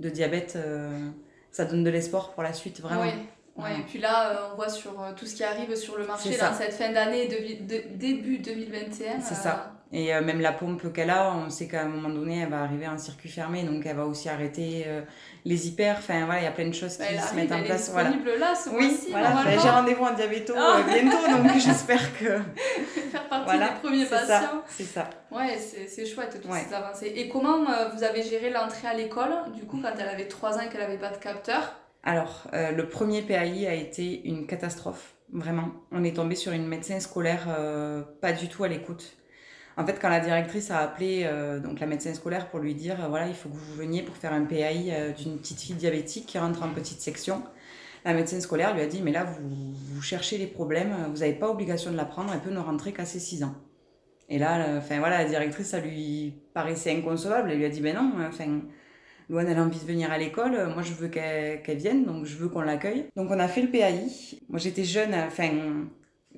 de 0.00 0.08
diabète. 0.08 0.56
ça 1.50 1.64
donne 1.64 1.82
de 1.82 1.90
l'espoir 1.90 2.32
pour 2.34 2.42
la 2.42 2.52
suite, 2.52 2.80
vraiment. 2.80 3.00
Ouais. 3.02 3.14
Ouais, 3.58 3.80
et 3.80 3.82
puis 3.82 3.98
là, 3.98 4.30
euh, 4.30 4.36
on 4.52 4.56
voit 4.56 4.68
sur 4.68 4.92
euh, 5.02 5.12
tout 5.16 5.26
ce 5.26 5.34
qui 5.34 5.42
arrive 5.44 5.74
sur 5.74 5.98
le 5.98 6.06
marché 6.06 6.36
là, 6.36 6.52
cette 6.56 6.72
fin 6.72 6.92
d'année, 6.92 7.26
de- 7.26 7.82
début 7.96 8.38
2021. 8.38 9.20
C'est 9.20 9.34
euh, 9.34 9.36
ça. 9.36 9.72
Et 9.90 10.12
même 10.20 10.42
la 10.42 10.52
pompe 10.52 10.92
qu'elle 10.92 11.08
a, 11.08 11.32
on 11.34 11.48
sait 11.48 11.66
qu'à 11.66 11.80
un 11.80 11.88
moment 11.88 12.10
donné, 12.10 12.40
elle 12.40 12.50
va 12.50 12.60
arriver 12.60 12.86
en 12.86 12.98
circuit 12.98 13.30
fermé, 13.30 13.62
donc 13.62 13.86
elle 13.86 13.96
va 13.96 14.04
aussi 14.04 14.28
arrêter 14.28 14.84
les 15.46 15.66
hyper. 15.66 15.96
Enfin, 15.96 16.26
voilà, 16.26 16.42
il 16.42 16.44
y 16.44 16.46
a 16.46 16.50
plein 16.50 16.68
de 16.68 16.74
choses 16.74 16.98
qui 16.98 17.04
Elle 17.08 17.18
se 17.18 17.24
arrive, 17.24 17.36
mettent 17.36 17.52
en 17.52 17.56
elle 17.56 17.62
est 17.62 17.66
place. 17.68 17.90
Voilà. 17.90 18.10
disponible 18.10 18.38
là, 18.38 18.54
ce 18.54 18.68
Oui, 18.68 18.86
mois-ci, 18.86 19.06
voilà, 19.12 19.30
enfin, 19.30 19.50
j'ai 19.62 19.68
rendez-vous 19.70 20.04
en 20.04 20.12
diabéto 20.12 20.52
Ah. 20.58 20.82
bientôt, 20.86 21.16
donc 21.42 21.52
j'espère 21.58 22.18
que. 22.18 22.26
Faire 23.10 23.28
partie 23.30 23.44
Voilà, 23.46 23.68
des 23.70 23.80
premiers 23.80 24.04
patients. 24.04 24.62
C'est 24.68 24.84
ça. 24.84 25.08
Ouais, 25.30 25.56
c'est 25.58 26.04
chouette 26.04 26.38
toutes 26.42 26.52
Ouais. 26.52 26.66
ces 26.68 26.74
avancées. 26.74 27.12
Et 27.16 27.30
comment 27.30 27.64
vous 27.94 28.04
avez 28.04 28.22
géré 28.22 28.50
l'entrée 28.50 28.88
à 28.88 28.92
l'école, 28.94 29.32
du 29.54 29.62
coup, 29.64 29.80
quand 29.82 29.92
elle 29.98 30.08
avait 30.10 30.28
3 30.28 30.58
ans 30.58 30.60
et 30.60 30.68
qu'elle 30.68 30.82
avait 30.82 30.98
pas 30.98 31.08
de 31.10 31.16
capteur? 31.16 31.62
Alors, 32.08 32.48
euh, 32.54 32.72
le 32.72 32.88
premier 32.88 33.20
PAI 33.20 33.66
a 33.66 33.74
été 33.74 34.26
une 34.26 34.46
catastrophe, 34.46 35.12
vraiment. 35.30 35.72
On 35.92 36.02
est 36.04 36.16
tombé 36.16 36.36
sur 36.36 36.52
une 36.52 36.66
médecin 36.66 37.00
scolaire 37.00 37.48
euh, 37.50 38.02
pas 38.22 38.32
du 38.32 38.48
tout 38.48 38.64
à 38.64 38.68
l'écoute. 38.68 39.18
En 39.76 39.84
fait, 39.84 39.98
quand 40.00 40.08
la 40.08 40.20
directrice 40.20 40.70
a 40.70 40.78
appelé 40.78 41.24
euh, 41.26 41.60
donc 41.60 41.80
la 41.80 41.86
médecin 41.86 42.14
scolaire 42.14 42.48
pour 42.48 42.60
lui 42.60 42.74
dire 42.74 42.96
voilà, 43.10 43.28
il 43.28 43.34
faut 43.34 43.50
que 43.50 43.54
vous 43.54 43.74
veniez 43.74 44.02
pour 44.02 44.16
faire 44.16 44.32
un 44.32 44.44
PAI 44.44 45.12
d'une 45.18 45.36
petite 45.36 45.60
fille 45.60 45.74
diabétique 45.74 46.24
qui 46.24 46.38
rentre 46.38 46.62
en 46.62 46.70
petite 46.70 47.02
section, 47.02 47.42
la 48.06 48.14
médecin 48.14 48.40
scolaire 48.40 48.74
lui 48.74 48.80
a 48.80 48.86
dit 48.86 49.02
mais 49.02 49.12
là, 49.12 49.24
vous, 49.24 50.00
cherchez 50.00 50.38
les 50.38 50.46
problèmes, 50.46 50.94
vous 51.10 51.18
n'avez 51.18 51.34
pas 51.34 51.50
obligation 51.50 51.92
de 51.92 51.98
la 51.98 52.06
prendre, 52.06 52.32
elle 52.32 52.40
peut 52.40 52.54
ne 52.54 52.58
rentrer 52.58 52.94
qu'à 52.94 53.04
ses 53.04 53.20
6 53.20 53.44
ans. 53.44 53.54
Et 54.30 54.38
là, 54.38 54.78
enfin 54.78 54.98
voilà, 54.98 55.18
la 55.18 55.28
directrice, 55.28 55.68
ça 55.68 55.80
lui 55.80 56.40
paraissait 56.54 56.90
inconcevable. 56.90 57.50
Elle 57.50 57.58
lui 57.58 57.66
a 57.66 57.68
dit 57.68 57.82
ben 57.82 57.94
non, 57.94 58.12
enfin. 58.26 58.62
Louane, 59.28 59.48
elle 59.48 59.58
a 59.58 59.62
envie 59.62 59.78
de 59.80 59.84
venir 59.84 60.10
à 60.10 60.18
l'école. 60.18 60.54
euh, 60.54 60.68
Moi, 60.72 60.82
je 60.82 60.92
veux 60.94 61.08
qu'elle 61.08 61.76
vienne, 61.76 62.04
donc 62.04 62.24
je 62.24 62.36
veux 62.36 62.48
qu'on 62.48 62.62
l'accueille. 62.62 63.06
Donc, 63.16 63.30
on 63.30 63.38
a 63.38 63.48
fait 63.48 63.62
le 63.62 63.68
PAI. 63.70 64.06
Moi, 64.48 64.58
j'étais 64.58 64.84
jeune, 64.84 65.12
euh, 65.14 65.26
enfin, 65.26 65.50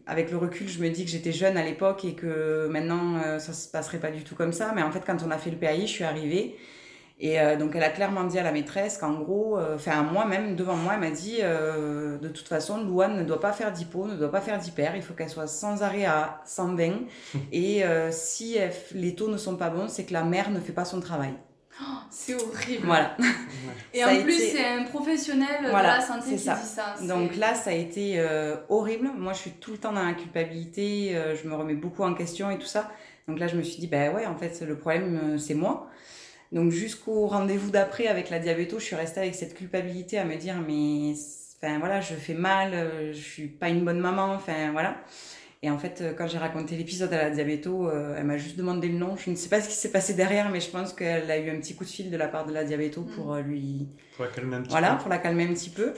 avec 0.06 0.30
le 0.30 0.36
recul, 0.38 0.68
je 0.68 0.80
me 0.82 0.88
dis 0.90 1.04
que 1.04 1.10
j'étais 1.10 1.32
jeune 1.32 1.56
à 1.56 1.64
l'époque 1.64 2.04
et 2.04 2.14
que 2.14 2.68
maintenant, 2.68 3.16
euh, 3.24 3.38
ça 3.38 3.52
se 3.52 3.68
passerait 3.68 3.98
pas 4.00 4.10
du 4.10 4.24
tout 4.24 4.34
comme 4.34 4.52
ça. 4.52 4.72
Mais 4.74 4.82
en 4.82 4.90
fait, 4.90 5.02
quand 5.06 5.22
on 5.24 5.30
a 5.30 5.38
fait 5.38 5.50
le 5.50 5.56
PAI, 5.56 5.82
je 5.82 5.86
suis 5.92 6.04
arrivée. 6.04 6.56
Et 7.20 7.38
euh, 7.40 7.56
donc, 7.56 7.76
elle 7.76 7.82
a 7.82 7.90
clairement 7.90 8.24
dit 8.24 8.38
à 8.38 8.42
la 8.42 8.50
maîtresse 8.50 8.96
qu'en 8.98 9.12
gros, 9.20 9.58
enfin, 9.74 10.02
moi-même, 10.02 10.56
devant 10.56 10.74
moi, 10.76 10.94
elle 10.94 11.00
m'a 11.00 11.10
dit 11.10 11.38
euh, 11.42 12.18
de 12.18 12.28
toute 12.28 12.48
façon, 12.48 12.82
Louane 12.82 13.16
ne 13.18 13.24
doit 13.24 13.40
pas 13.40 13.52
faire 13.52 13.72
d'hypo, 13.72 14.06
ne 14.06 14.16
doit 14.16 14.30
pas 14.32 14.40
faire 14.40 14.58
d'hyper. 14.58 14.96
Il 14.96 15.02
faut 15.02 15.14
qu'elle 15.14 15.28
soit 15.28 15.46
sans 15.46 15.82
arrêt 15.82 16.06
à 16.06 16.40
120. 16.46 16.92
et 17.52 17.82
si 18.10 18.56
elle 18.56 18.72
les 18.94 19.14
taux 19.14 19.28
ne 19.30 19.36
sont 19.36 19.56
pas 19.56 19.70
bons, 19.70 19.88
c'est 19.88 20.04
que 20.06 20.14
la 20.14 20.24
mère 20.24 20.50
ne 20.50 20.60
fait 20.60 20.72
pas 20.72 20.86
son 20.86 21.00
travail. 21.00 21.34
C'est 22.10 22.34
horrible. 22.34 22.86
Voilà. 22.86 23.16
Et 23.94 24.00
Ça 24.00 24.12
en 24.12 24.22
plus, 24.22 24.34
été- 24.34 24.56
c'est 24.56 24.64
un 24.66 24.84
professionnel 24.84 25.48
Voilà, 25.70 25.94
de 25.96 26.00
la 26.00 26.06
santé 26.06 26.24
c'est 26.30 26.36
qui 26.36 26.42
ça. 26.44 26.54
dit 26.54 26.66
ça. 27.06 27.06
Donc 27.14 27.36
là, 27.36 27.54
ça 27.54 27.70
a 27.70 27.74
été 27.74 28.14
euh, 28.18 28.56
horrible. 28.68 29.10
Moi, 29.16 29.32
je 29.32 29.38
suis 29.38 29.50
tout 29.52 29.72
le 29.72 29.78
temps 29.78 29.92
dans 29.92 30.04
la 30.04 30.14
culpabilité. 30.14 31.16
euh, 31.16 31.34
je 31.36 31.48
me 31.48 31.54
remets 31.54 31.74
beaucoup 31.74 32.02
en 32.02 32.14
question 32.14 32.50
et 32.50 32.58
tout 32.58 32.66
ça. 32.66 32.90
Donc 33.28 33.38
là, 33.38 33.46
je 33.46 33.56
me 33.56 33.62
suis 33.62 33.78
dit, 33.80 33.86
bah 33.86 34.10
ouais, 34.10 34.26
en 34.26 34.36
fait, 34.36 34.60
le 34.66 34.76
problème, 34.76 35.20
euh, 35.34 35.38
c'est 35.38 35.54
moi. 35.54 35.88
Donc 36.52 36.72
jusqu'au 36.72 37.26
rendez-vous 37.28 37.70
d'après 37.70 38.08
avec 38.08 38.28
la 38.28 38.40
diabéto, 38.40 38.80
je 38.80 38.84
suis 38.84 38.96
restée 38.96 39.20
avec 39.20 39.36
cette 39.36 39.54
culpabilité 39.54 40.18
à 40.18 40.24
me 40.24 40.34
dire, 40.34 40.56
mais 40.66 41.12
enfin 41.62 41.78
voilà, 41.78 42.00
je 42.00 42.14
fais 42.14 42.34
mal, 42.34 42.72
euh, 42.74 43.12
je 43.12 43.20
suis 43.20 43.46
pas 43.46 43.68
une 43.68 43.84
bonne 43.84 44.00
maman, 44.00 44.32
enfin 44.32 44.72
voilà. 44.72 44.96
Et 45.62 45.70
en 45.70 45.78
fait, 45.78 46.00
euh, 46.00 46.14
quand 46.16 46.26
j'ai 46.26 46.38
raconté 46.38 46.74
l'épisode 46.74 47.12
à 47.12 47.18
la 47.18 47.30
diabéto, 47.30 47.86
euh, 47.88 48.14
elle 48.16 48.24
m'a 48.24 48.38
juste 48.38 48.56
demandé 48.56 48.88
le 48.88 48.96
nom. 48.96 49.14
Je 49.16 49.28
ne 49.30 49.36
sais 49.36 49.50
pas 49.50 49.60
ce 49.60 49.68
qui 49.68 49.74
s'est 49.74 49.90
passé 49.90 50.14
derrière, 50.14 50.48
mais 50.50 50.60
je 50.60 50.70
pense 50.70 50.94
qu'elle 50.94 51.30
a 51.30 51.38
eu 51.38 51.50
un 51.50 51.56
petit 51.60 51.74
coup 51.74 51.84
de 51.84 51.90
fil 51.90 52.10
de 52.10 52.16
la 52.16 52.28
part 52.28 52.46
de 52.46 52.52
la 52.52 52.64
diabéto 52.64 53.02
pour 53.02 53.34
euh, 53.34 53.42
lui, 53.42 53.86
Pour 54.16 54.24
la 54.24 54.30
calmer 54.30 54.56
un 54.56 54.62
petit 54.62 54.70
voilà, 54.70 54.92
peu. 54.94 55.00
pour 55.02 55.10
la 55.10 55.18
calmer 55.18 55.44
un 55.44 55.52
petit 55.52 55.68
peu. 55.68 55.92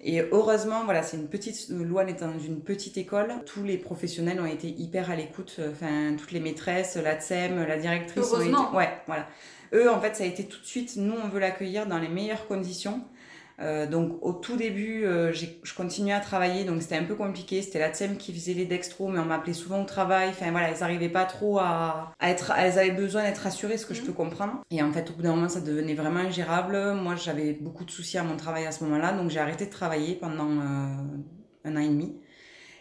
Et 0.00 0.20
heureusement, 0.30 0.84
voilà, 0.84 1.02
c'est 1.02 1.16
une 1.16 1.26
petite. 1.26 1.70
Louane 1.70 2.10
est 2.10 2.20
dans 2.20 2.38
une 2.38 2.60
petite 2.60 2.98
école. 2.98 3.32
Tous 3.46 3.64
les 3.64 3.78
professionnels 3.78 4.40
ont 4.40 4.46
été 4.46 4.68
hyper 4.68 5.10
à 5.10 5.16
l'écoute. 5.16 5.58
Enfin, 5.72 6.14
toutes 6.16 6.30
les 6.32 6.38
maîtresses, 6.40 6.96
la 6.96 7.16
TSEM, 7.18 7.64
la 7.66 7.78
directrice. 7.78 8.18
ont 8.18 8.40
été- 8.40 8.50
Heureusement. 8.50 8.76
Ouais, 8.76 8.90
voilà. 9.06 9.26
Eux, 9.72 9.90
en 9.90 10.00
fait, 10.00 10.14
ça 10.16 10.22
a 10.24 10.26
été 10.26 10.44
tout 10.44 10.60
de 10.60 10.66
suite. 10.66 10.96
Nous, 10.96 11.14
on 11.14 11.28
veut 11.28 11.40
l'accueillir 11.40 11.86
dans 11.86 11.98
les 11.98 12.08
meilleures 12.08 12.46
conditions. 12.46 13.00
Euh, 13.60 13.86
donc, 13.86 14.18
au 14.22 14.32
tout 14.32 14.56
début, 14.56 15.04
euh, 15.04 15.32
je 15.32 15.74
continuais 15.74 16.12
à 16.12 16.20
travailler. 16.20 16.64
Donc, 16.64 16.80
c'était 16.80 16.96
un 16.96 17.04
peu 17.04 17.16
compliqué. 17.16 17.60
C'était 17.62 17.80
la 17.80 17.90
TSEM 17.90 18.16
qui 18.16 18.32
faisait 18.32 18.54
les 18.54 18.66
dextros, 18.66 19.08
mais 19.08 19.18
on 19.18 19.24
m'appelait 19.24 19.52
souvent 19.52 19.82
au 19.82 19.84
travail. 19.84 20.28
Enfin, 20.30 20.50
voilà, 20.52 20.70
elles 20.70 20.78
n'arrivaient 20.80 21.08
pas 21.08 21.24
trop 21.24 21.58
à, 21.58 22.12
à 22.20 22.30
être. 22.30 22.52
Elles 22.56 22.78
avaient 22.78 22.92
besoin 22.92 23.22
d'être 23.24 23.38
rassurées, 23.38 23.76
ce 23.76 23.84
que 23.86 23.94
je 23.94 24.00
Mhm. 24.00 24.06
peux 24.06 24.12
comprendre. 24.12 24.60
Et 24.70 24.82
en 24.82 24.92
fait, 24.92 25.10
au 25.10 25.14
bout 25.14 25.22
d'un 25.22 25.34
moment, 25.34 25.48
ça 25.48 25.60
devenait 25.60 25.94
vraiment 25.94 26.20
ingérable. 26.20 26.94
Moi, 26.94 27.16
j'avais 27.16 27.52
beaucoup 27.52 27.84
de 27.84 27.90
soucis 27.90 28.16
à 28.18 28.22
mon 28.22 28.36
travail 28.36 28.64
à 28.66 28.72
ce 28.72 28.84
moment-là. 28.84 29.12
Donc, 29.12 29.30
j'ai 29.30 29.40
arrêté 29.40 29.66
de 29.66 29.70
travailler 29.70 30.14
pendant 30.14 30.50
euh, 30.50 30.96
un 31.64 31.76
an 31.76 31.80
et 31.80 31.88
demi. 31.88 32.16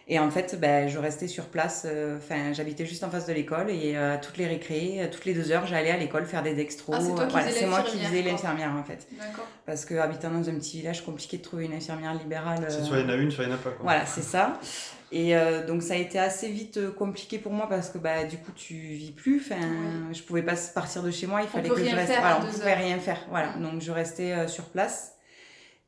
Et 0.09 0.19
en 0.19 0.31
fait, 0.31 0.57
ben, 0.59 0.87
je 0.87 0.97
restais 0.99 1.27
sur 1.27 1.45
place. 1.47 1.83
euh, 1.85 2.17
Enfin, 2.17 2.53
j'habitais 2.53 2.85
juste 2.85 3.03
en 3.03 3.09
face 3.09 3.25
de 3.25 3.33
l'école 3.33 3.69
et 3.69 3.93
euh, 3.97 4.15
toutes 4.21 4.37
les 4.37 4.47
récrés, 4.47 4.99
euh, 5.01 5.07
toutes 5.11 5.25
les 5.25 5.33
deux 5.33 5.51
heures, 5.51 5.65
j'allais 5.67 5.91
à 5.91 5.97
l'école 5.97 6.25
faire 6.25 6.43
des 6.43 6.53
dextros. 6.53 6.95
Ah, 6.97 7.01
c'est 7.01 7.13
toi 7.13 7.25
qui 7.25 7.31
Voilà, 7.33 7.47
faisais 7.47 7.59
c'est 7.59 7.65
moi 7.67 7.81
qui 7.81 7.97
faisais 7.99 8.21
l'infirmière 8.21 8.71
en 8.71 8.83
fait. 8.85 9.05
D'accord. 9.19 9.45
Parce 9.65 9.83
que 9.83 9.95
habitant 9.95 10.31
dans 10.31 10.47
un 10.49 10.53
petit 10.55 10.77
village, 10.79 11.03
compliqué 11.03 11.37
de 11.37 11.41
trouver 11.41 11.65
une 11.65 11.73
infirmière 11.73 12.13
libérale. 12.13 12.65
C'est 12.69 12.77
euh, 12.79 12.83
soit 12.85 12.99
il 12.99 13.03
y 13.03 13.05
en 13.05 13.09
a 13.09 13.15
une, 13.15 13.31
soit 13.31 13.43
il 13.43 13.47
n'y 13.47 13.53
en 13.53 13.57
a 13.57 13.59
pas. 13.59 13.71
Quoi. 13.71 13.79
voilà, 13.83 14.05
c'est 14.05 14.21
ça. 14.23 14.53
Et 15.11 15.35
euh, 15.35 15.65
donc 15.65 15.83
ça 15.83 15.93
a 15.93 15.97
été 15.97 16.19
assez 16.19 16.49
vite 16.49 16.77
euh, 16.77 16.91
compliqué 16.91 17.37
pour 17.37 17.51
moi 17.53 17.67
parce 17.69 17.89
que 17.89 17.97
bah 17.97 18.23
du 18.23 18.37
coup 18.37 18.51
tu 18.55 18.75
vis 18.75 19.11
plus. 19.11 19.41
Enfin, 19.45 19.59
Oui. 19.61 20.15
je 20.17 20.23
pouvais 20.23 20.41
pas 20.41 20.53
partir 20.73 21.03
de 21.03 21.11
chez 21.11 21.27
moi. 21.27 21.41
Il 21.41 21.49
fallait 21.49 21.67
que 21.67 21.75
je 21.75 21.83
reste. 21.95 22.11
faire 22.13 22.21
Voilà, 22.21 22.39
on 22.43 22.49
pouvait 22.49 22.73
rien 22.75 22.97
faire. 22.99 23.19
Voilà, 23.29 23.53
donc 23.57 23.81
je 23.81 23.91
restais 23.91 24.31
euh, 24.31 24.47
sur 24.47 24.63
place. 24.65 25.13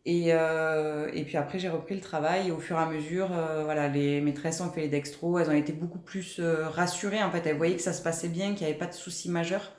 Et, 0.05 0.27
euh, 0.33 1.09
et 1.13 1.23
puis 1.23 1.37
après 1.37 1.59
j'ai 1.59 1.69
repris 1.69 1.93
le 1.93 2.01
travail 2.01 2.47
et 2.47 2.51
au 2.51 2.59
fur 2.59 2.77
et 2.77 2.79
à 2.79 2.85
mesure, 2.85 3.29
euh, 3.31 3.63
voilà, 3.63 3.89
les 3.89 4.21
maîtresses 4.21 4.61
ont 4.61 4.71
fait 4.71 4.81
les 4.81 4.87
dextros. 4.87 5.39
Elles 5.39 5.49
ont 5.49 5.53
été 5.53 5.73
beaucoup 5.73 5.99
plus 5.99 6.37
euh, 6.39 6.67
rassurées. 6.69 7.21
En 7.23 7.31
fait, 7.31 7.45
elles 7.45 7.57
voyaient 7.57 7.75
que 7.75 7.81
ça 7.81 7.93
se 7.93 8.01
passait 8.01 8.29
bien, 8.29 8.53
qu'il 8.53 8.65
n'y 8.65 8.71
avait 8.71 8.79
pas 8.79 8.87
de 8.87 8.93
soucis 8.93 9.29
majeurs. 9.29 9.73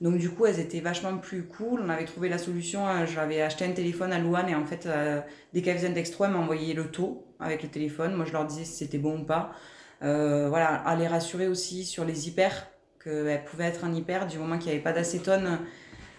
Donc 0.00 0.18
du 0.18 0.30
coup, 0.30 0.46
elles 0.46 0.58
étaient 0.58 0.80
vachement 0.80 1.16
plus 1.18 1.44
cool. 1.46 1.80
On 1.84 1.88
avait 1.88 2.04
trouvé 2.04 2.28
la 2.28 2.38
solution. 2.38 2.84
J'avais 3.06 3.40
acheté 3.40 3.64
un 3.64 3.72
téléphone 3.72 4.12
à 4.12 4.18
Louane 4.18 4.48
et 4.48 4.54
en 4.56 4.66
fait, 4.66 4.88
dès 5.52 5.62
qu'elles 5.62 5.76
faisaient 5.76 5.88
un 5.88 5.92
dextro, 5.92 6.24
elles 6.24 6.32
m'envoyaient 6.32 6.74
le 6.74 6.90
taux 6.90 7.24
avec 7.38 7.62
le 7.62 7.68
téléphone. 7.68 8.14
Moi, 8.14 8.24
je 8.26 8.32
leur 8.32 8.44
disais 8.44 8.64
si 8.64 8.72
c'était 8.72 8.98
bon 8.98 9.20
ou 9.20 9.24
pas. 9.24 9.52
Voilà, 10.00 10.74
à 10.74 10.96
les 10.96 11.06
rassurer 11.06 11.46
aussi 11.46 11.84
sur 11.84 12.04
les 12.04 12.26
hyper, 12.26 12.66
qu'elles 13.02 13.44
pouvaient 13.44 13.66
être 13.66 13.84
en 13.84 13.94
hyper 13.94 14.26
du 14.26 14.38
moment 14.38 14.58
qu'il 14.58 14.70
n'y 14.70 14.74
avait 14.74 14.82
pas 14.82 14.92
d'acétone. 14.92 15.60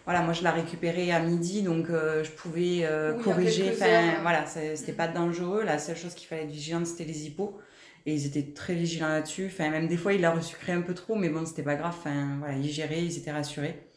Voilà, 0.05 0.21
moi 0.21 0.33
je 0.33 0.43
la 0.43 0.51
récupérais 0.51 1.11
à 1.11 1.19
midi, 1.21 1.61
donc 1.61 1.89
euh, 1.89 2.23
je 2.23 2.31
pouvais 2.31 2.81
euh, 2.83 3.15
Oui, 3.15 3.23
corriger. 3.23 3.71
Enfin, 3.73 4.21
voilà, 4.21 4.45
c'était 4.45 4.91
pas 4.93 5.07
dangereux. 5.07 5.63
La 5.63 5.79
seule 5.79 5.95
chose 5.95 6.13
qu'il 6.13 6.27
fallait 6.27 6.43
être 6.43 6.51
vigilante, 6.51 6.85
c'était 6.87 7.05
les 7.05 7.25
hippos. 7.25 7.57
Et 8.05 8.13
ils 8.13 8.25
étaient 8.25 8.51
très 8.53 8.73
vigilants 8.73 9.07
là-dessus. 9.07 9.45
Enfin, 9.45 9.69
même 9.69 9.87
des 9.87 9.95
fois, 9.95 10.11
ils 10.11 10.19
la 10.19 10.31
resucraient 10.31 10.73
un 10.73 10.81
peu 10.81 10.93
trop, 10.93 11.15
mais 11.15 11.29
bon, 11.29 11.45
c'était 11.45 11.63
pas 11.63 11.75
grave. 11.75 11.95
Enfin, 11.97 12.35
voilà, 12.39 12.55
ils 12.57 12.69
géraient, 12.69 13.01
ils 13.01 13.17
étaient 13.17 13.31
rassurés. 13.31 13.87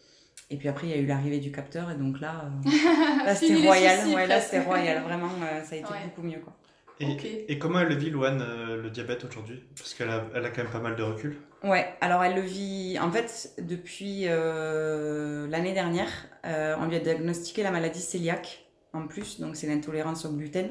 Et 0.49 0.57
puis 0.57 0.69
après, 0.69 0.87
il 0.87 0.91
y 0.91 0.95
a 0.95 0.99
eu 0.99 1.07
l'arrivée 1.07 1.41
du 1.41 1.51
capteur, 1.51 1.91
et 1.91 1.97
donc 1.97 2.21
là, 2.21 2.45
euh, 2.67 2.71
là 3.27 3.35
c'était 3.35 3.57
royal. 3.67 3.99
soucis, 3.99 4.15
Ouais, 4.15 4.27
là, 4.27 4.41
c'était 4.41 4.61
royal. 4.61 5.03
Vraiment, 5.03 5.31
euh, 5.43 5.63
ça 5.65 5.75
a 5.75 5.79
été 5.79 5.91
Ouais. 5.91 6.05
beaucoup 6.05 6.23
mieux, 6.23 6.39
quoi. 6.39 6.57
Et, 6.99 7.59
comment 7.59 7.81
elle 7.81 7.89
le 7.89 7.95
vit, 7.97 8.11
Louane, 8.11 8.41
euh, 8.41 8.83
le 8.83 8.91
diabète 8.91 9.25
aujourd'hui? 9.25 9.63
Parce 9.77 9.93
qu'elle 9.93 10.09
a, 10.09 10.25
elle 10.35 10.45
a 10.47 10.51
quand 10.51 10.63
même 10.63 10.73
pas 10.73 10.81
mal 10.81 10.97
de 10.97 11.03
recul. 11.03 11.37
Ouais, 11.67 11.87
alors 12.01 12.23
elle 12.23 12.37
le 12.37 12.43
vit. 12.43 12.97
En 13.01 13.11
fait, 13.11 13.53
depuis 13.59 14.25
euh, 14.27 15.49
l'année 15.49 15.73
dernière, 15.73 16.11
euh, 16.45 16.77
on 16.79 16.87
lui 16.87 16.97
a 16.97 17.01
diagnostiqué 17.01 17.63
la 17.63 17.71
maladie 17.71 18.07
cœliaque 18.11 18.67
en 18.93 19.07
plus, 19.07 19.41
donc 19.41 19.57
c'est 19.57 19.67
l'intolérance 19.67 20.25
au 20.25 20.31
gluten. 20.31 20.71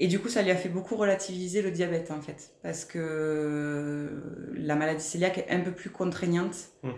Et 0.00 0.06
du 0.06 0.18
coup, 0.18 0.28
ça 0.28 0.42
lui 0.42 0.50
a 0.50 0.56
fait 0.56 0.68
beaucoup 0.68 0.96
relativiser 0.96 1.62
le 1.62 1.70
diabète 1.70 2.10
en 2.10 2.20
fait, 2.20 2.50
parce 2.62 2.84
que 2.84 4.10
la 4.54 4.74
maladie 4.76 5.08
cœliaque 5.10 5.38
est 5.38 5.50
un 5.50 5.60
peu 5.60 5.72
plus 5.72 5.90
contraignante. 5.90 6.56
Mm. 6.82 6.90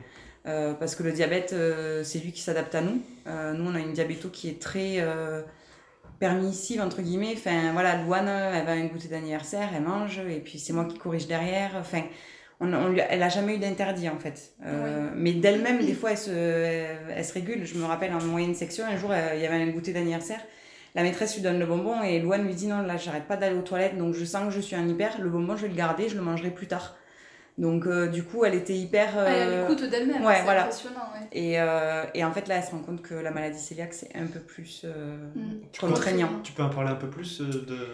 euh, 0.46 0.74
parce 0.74 0.94
que 0.94 1.02
le 1.02 1.12
diabète, 1.12 1.52
euh, 1.52 2.02
c'est 2.04 2.18
lui 2.18 2.32
qui 2.32 2.40
s'adapte 2.40 2.74
à 2.74 2.80
nous. 2.80 3.02
Euh, 3.26 3.52
nous, 3.52 3.70
on 3.70 3.74
a 3.74 3.80
une 3.80 3.92
diabéto 3.92 4.28
qui 4.30 4.48
est 4.48 4.60
très 4.60 4.96
euh, 5.00 5.42
permissive, 6.18 6.80
entre 6.80 7.02
guillemets. 7.02 7.34
Enfin, 7.36 7.72
voilà, 7.72 8.02
Louane, 8.02 8.28
elle 8.28 8.64
va 8.64 8.72
à 8.72 8.74
un 8.74 8.86
goûter 8.86 9.08
d'anniversaire, 9.08 9.68
elle 9.74 9.82
mange, 9.82 10.18
et 10.18 10.40
puis 10.40 10.58
c'est 10.58 10.72
moi 10.72 10.84
qui 10.86 10.98
corrige 10.98 11.26
derrière. 11.26 11.72
Enfin, 11.76 12.02
on, 12.60 12.72
on 12.74 12.88
lui 12.88 13.00
a- 13.00 13.10
elle 13.10 13.22
a 13.22 13.28
jamais 13.28 13.56
eu 13.56 13.58
d'interdit 13.58 14.08
en 14.08 14.18
fait. 14.18 14.52
Euh, 14.66 15.08
Mais 15.14 15.32
d'elle-même, 15.32 15.78
des 15.84 15.94
fois, 15.94 16.12
elle 16.12 16.18
se, 16.18 16.30
elle, 16.30 16.98
elle 17.16 17.24
se 17.24 17.32
régule. 17.34 17.64
Je 17.66 17.74
me 17.76 17.84
rappelle 17.84 18.12
en 18.12 18.22
moyenne 18.22 18.54
section, 18.54 18.84
un 18.86 18.96
jour, 18.96 19.10
euh, 19.12 19.30
il 19.34 19.40
y 19.42 19.46
avait 19.46 19.56
un 19.62 19.66
goûter 19.68 19.92
d'anniversaire. 19.92 20.40
La 20.94 21.02
maîtresse 21.02 21.34
lui 21.36 21.42
donne 21.42 21.58
le 21.60 21.66
bonbon 21.66 22.02
et 22.02 22.18
Louane 22.18 22.44
lui 22.44 22.54
dit 22.54 22.66
non, 22.66 22.82
là, 22.82 22.96
j'arrête 22.96 23.24
pas 23.24 23.36
d'aller 23.36 23.56
aux 23.56 23.62
toilettes, 23.62 23.96
donc 23.96 24.14
je 24.14 24.24
sens 24.24 24.44
que 24.48 24.50
je 24.50 24.60
suis 24.60 24.74
en 24.76 24.86
hyper. 24.88 25.20
Le 25.20 25.28
bonbon, 25.30 25.56
je 25.56 25.62
vais 25.62 25.68
le 25.68 25.74
garder, 25.76 26.08
je 26.08 26.16
le 26.16 26.22
mangerai 26.22 26.50
plus 26.50 26.66
tard. 26.66 26.96
Donc, 27.58 27.86
euh, 27.86 28.06
du 28.08 28.22
coup, 28.24 28.44
elle 28.44 28.54
était 28.54 28.74
hyper. 28.74 29.10
Ah, 29.18 29.28
elle 29.28 29.64
écoute 29.64 29.88
d'elle-même, 29.90 30.24
ouais, 30.24 30.36
c'est 30.38 30.42
voilà. 30.44 30.62
impressionnant. 30.62 31.00
Ouais. 31.14 31.26
et, 31.32 31.60
euh, 31.60 32.04
et 32.14 32.24
en 32.24 32.32
fait, 32.32 32.48
là, 32.48 32.56
elle 32.56 32.64
se 32.64 32.70
rend 32.70 32.78
compte 32.78 33.02
que 33.02 33.14
la 33.14 33.30
maladie 33.30 33.58
cœliaque, 33.68 33.92
c'est 33.92 34.10
un 34.16 34.26
peu 34.26 34.40
plus 34.40 34.82
euh, 34.84 35.16
Mm. 35.34 35.40
Contraignant. 35.78 36.30
Tu 36.42 36.52
peux 36.52 36.62
en 36.62 36.70
parler 36.70 36.90
un 36.90 36.94
peu 36.96 37.08
plus 37.08 37.40
de. 37.40 37.86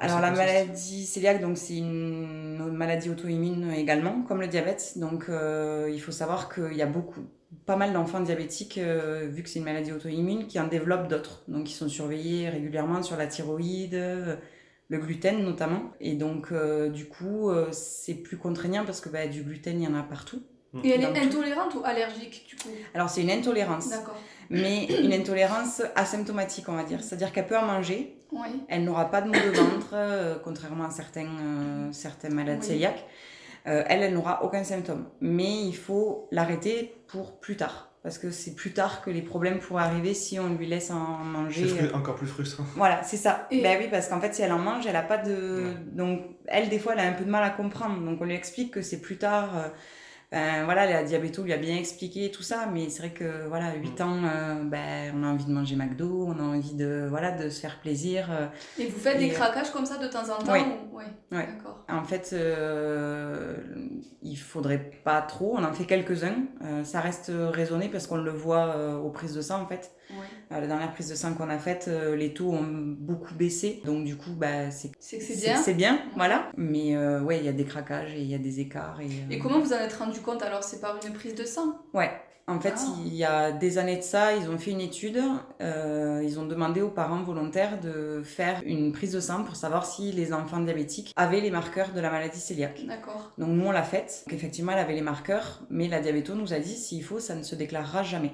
Alors 0.00 0.20
la 0.20 0.30
maladie 0.30 1.10
cœliaque, 1.12 1.40
donc 1.40 1.58
c'est 1.58 1.76
une 1.76 2.70
maladie 2.72 3.10
auto-immune 3.10 3.72
également, 3.72 4.22
comme 4.22 4.40
le 4.40 4.48
diabète. 4.48 4.94
Donc 4.96 5.26
euh, 5.28 5.90
il 5.92 6.00
faut 6.00 6.12
savoir 6.12 6.52
qu'il 6.52 6.74
y 6.74 6.82
a 6.82 6.86
beaucoup, 6.86 7.22
pas 7.66 7.76
mal 7.76 7.92
d'enfants 7.92 8.20
diabétiques, 8.20 8.78
euh, 8.78 9.28
vu 9.30 9.42
que 9.42 9.48
c'est 9.48 9.58
une 9.58 9.64
maladie 9.64 9.92
auto-immune, 9.92 10.46
qui 10.46 10.58
en 10.58 10.66
développent 10.66 11.08
d'autres. 11.08 11.42
Donc 11.48 11.70
ils 11.70 11.74
sont 11.74 11.88
surveillés 11.88 12.48
régulièrement 12.48 13.02
sur 13.02 13.16
la 13.16 13.26
thyroïde, 13.26 13.94
euh, 13.94 14.36
le 14.88 14.98
gluten 14.98 15.42
notamment. 15.42 15.92
Et 16.00 16.14
donc 16.14 16.48
euh, 16.52 16.88
du 16.88 17.06
coup 17.06 17.50
euh, 17.50 17.68
c'est 17.72 18.14
plus 18.14 18.36
contraignant 18.36 18.84
parce 18.84 19.00
que 19.00 19.08
bah, 19.08 19.26
du 19.26 19.42
gluten 19.42 19.80
il 19.80 19.84
y 19.84 19.88
en 19.88 19.94
a 19.94 20.02
partout. 20.02 20.42
Et 20.82 20.90
elle 20.90 21.02
est 21.04 21.12
tout. 21.12 21.26
intolérante 21.26 21.74
ou 21.76 21.82
allergique 21.84 22.46
du 22.48 22.56
coup? 22.56 22.70
Alors 22.94 23.08
c'est 23.08 23.22
une 23.22 23.30
intolérance, 23.30 23.90
D'accord. 23.90 24.18
Mais 24.50 24.84
une 24.86 25.12
intolérance 25.12 25.82
asymptomatique 25.96 26.68
on 26.68 26.74
va 26.74 26.84
dire. 26.84 27.02
C'est-à-dire 27.02 27.32
qu'elle 27.32 27.46
peut 27.46 27.58
en 27.58 27.66
manger, 27.66 28.16
Oui. 28.32 28.48
Elle 28.68 28.84
n'aura 28.84 29.10
pas 29.10 29.20
de 29.22 29.28
maux 29.28 29.32
de 29.34 29.56
ventre, 29.56 29.90
euh, 29.94 30.36
contrairement 30.42 30.84
à 30.86 30.90
certains, 30.90 31.26
euh, 31.26 31.92
certaines 31.92 32.34
maladies 32.34 32.60
Oui. 32.62 32.74
cœliaques. 32.74 33.04
Euh, 33.66 33.82
elle, 33.88 34.02
elle 34.02 34.12
n'aura 34.14 34.44
aucun 34.44 34.62
symptôme. 34.64 35.06
Mais 35.20 35.62
il 35.62 35.74
faut 35.76 36.28
l'arrêter 36.32 36.96
pour 37.06 37.38
plus 37.38 37.56
tard. 37.56 37.90
Parce 38.02 38.18
que 38.18 38.30
c'est 38.30 38.54
plus 38.54 38.72
tard 38.74 39.00
que 39.00 39.08
les 39.10 39.22
problèmes 39.22 39.60
pourraient 39.60 39.84
arriver 39.84 40.12
si 40.12 40.38
on 40.38 40.48
lui 40.54 40.66
laisse 40.66 40.90
en 40.90 41.20
C'est 41.22 41.24
manger. 41.30 41.66
fru- 41.68 41.94
encore 41.94 42.16
plus 42.16 42.26
frustrant. 42.26 42.64
Voilà, 42.76 43.02
c'est 43.02 43.16
ça. 43.16 43.46
Et- 43.50 43.62
Ben 43.62 43.78
oui, 43.80 43.88
parce 43.90 44.08
qu'en 44.08 44.20
fait, 44.20 44.34
si 44.34 44.42
elle 44.42 44.52
en 44.52 44.58
mange, 44.58 44.84
elle 44.86 44.96
a 44.96 45.02
pas 45.02 45.16
de. 45.16 45.32
Ouais. 45.32 45.76
Donc, 45.92 46.20
elle, 46.46 46.68
des 46.68 46.78
fois, 46.78 46.92
elle 46.92 47.00
a 47.00 47.04
un 47.08 47.12
peu 47.14 47.24
de 47.24 47.30
mal 47.30 47.42
à 47.42 47.48
comprendre. 47.50 47.98
Donc, 48.04 48.20
on 48.20 48.24
lui 48.26 48.34
explique 48.34 48.72
que 48.72 48.82
c'est 48.82 49.00
plus 49.00 49.16
tard. 49.16 49.50
Ben, 50.34 50.64
voilà, 50.64 50.84
la 50.86 51.04
diabéto 51.04 51.42
lui 51.44 51.52
a 51.52 51.56
bien 51.58 51.76
expliqué 51.76 52.28
tout 52.32 52.42
ça, 52.42 52.66
mais 52.72 52.88
c'est 52.88 53.02
vrai 53.02 53.10
que 53.12 53.46
voilà, 53.46 53.72
8 53.74 54.00
ans, 54.00 54.16
euh, 54.24 54.64
ben, 54.64 55.14
on 55.16 55.22
a 55.22 55.28
envie 55.28 55.44
de 55.44 55.52
manger 55.52 55.76
McDo, 55.76 56.26
on 56.26 56.38
a 56.40 56.42
envie 56.42 56.74
de, 56.74 57.06
voilà, 57.08 57.30
de 57.30 57.48
se 57.48 57.60
faire 57.60 57.78
plaisir. 57.80 58.28
euh, 58.32 58.46
Et 58.78 58.86
vous 58.86 58.98
faites 58.98 59.16
Et, 59.16 59.28
des 59.28 59.30
euh, 59.30 59.34
craquages 59.34 59.70
comme 59.70 59.86
ça 59.86 59.96
de 59.98 60.08
temps 60.08 60.24
en 60.28 60.42
temps 60.42 60.52
Oui. 60.52 60.60
ou... 60.92 60.96
ouais. 60.96 61.04
Ouais. 61.30 61.46
D'accord. 61.46 61.84
En 61.88 62.02
fait, 62.02 62.30
euh, 62.32 63.56
il 64.22 64.36
faudrait 64.36 64.90
pas 65.04 65.22
trop. 65.22 65.54
On 65.56 65.62
en 65.64 65.72
fait 65.72 65.84
quelques-uns. 65.84 66.34
Euh, 66.64 66.82
ça 66.84 67.00
reste 67.00 67.30
raisonné 67.34 67.88
parce 67.88 68.06
qu'on 68.06 68.16
le 68.16 68.30
voit 68.30 68.74
euh, 68.76 68.96
aux 68.96 69.10
prises 69.10 69.34
de 69.34 69.42
sang 69.42 69.60
en 69.62 69.66
fait. 69.66 69.92
Ouais. 70.10 70.16
Euh, 70.52 70.60
la 70.60 70.66
dernière 70.66 70.92
prise 70.92 71.08
de 71.10 71.14
sang 71.14 71.34
qu'on 71.34 71.48
a 71.48 71.58
faite, 71.58 71.86
euh, 71.88 72.16
les 72.16 72.32
taux 72.34 72.50
ont 72.50 72.62
beaucoup 72.66 73.34
baissé. 73.34 73.82
Donc 73.84 74.04
du 74.04 74.16
coup, 74.16 74.30
bah, 74.36 74.70
c'est 74.70 74.90
bien. 75.40 75.56
C'est 75.62 75.74
bien, 75.74 76.00
voilà. 76.16 76.50
Mais 76.56 76.96
euh, 76.96 77.20
ouais, 77.20 77.38
il 77.38 77.44
y 77.44 77.48
a 77.48 77.52
des 77.52 77.64
craquages 77.64 78.14
et 78.14 78.20
il 78.20 78.30
y 78.30 78.34
a 78.34 78.38
des 78.38 78.60
écarts. 78.60 79.00
Et, 79.00 79.06
euh, 79.06 79.30
Et 79.30 79.38
comment 79.38 79.60
vous 79.60 79.72
en 79.72 79.78
êtes 79.78 79.94
rendu 79.94 80.20
compte 80.20 80.42
alors 80.42 80.62
C'est 80.62 80.80
par 80.80 80.98
une 81.06 81.12
prise 81.12 81.34
de 81.34 81.44
sang? 81.44 81.76
Ouais. 81.92 82.10
En 82.46 82.60
fait, 82.60 82.74
Ah. 82.76 82.96
il 83.06 83.14
y 83.14 83.24
a 83.24 83.52
des 83.52 83.78
années 83.78 83.96
de 83.96 84.02
ça, 84.02 84.34
ils 84.36 84.50
ont 84.50 84.58
fait 84.58 84.72
une 84.72 84.82
étude. 84.82 85.18
euh, 85.62 86.20
ils 86.22 86.38
ont 86.38 86.44
demandé 86.44 86.82
aux 86.82 86.90
parents 86.90 87.22
volontaires 87.22 87.80
de 87.80 88.20
faire 88.22 88.60
une 88.66 88.92
prise 88.92 89.12
de 89.12 89.20
sang 89.20 89.44
pour 89.44 89.56
savoir 89.56 89.86
si 89.86 90.12
les 90.12 90.34
enfants 90.34 90.60
diabétiques 90.60 91.14
avaient 91.16 91.40
les 91.40 91.50
marqueurs 91.50 91.92
de 91.94 92.00
la 92.00 92.10
maladie 92.10 92.38
cœliaque. 92.46 92.82
D'accord. 92.86 93.32
Donc 93.38 93.48
nous, 93.48 93.64
on 93.64 93.70
l'a 93.70 93.82
faite. 93.82 94.26
Effectivement, 94.30 94.72
elle 94.72 94.78
avait 94.78 94.92
les 94.92 95.00
marqueurs, 95.00 95.62
mais 95.70 95.88
la 95.88 96.00
diabéto 96.00 96.34
nous 96.34 96.52
a 96.52 96.58
dit, 96.58 96.74
s'il 96.76 97.02
faut, 97.02 97.18
ça 97.18 97.34
ne 97.34 97.42
se 97.42 97.54
déclarera 97.54 98.02
jamais. 98.02 98.32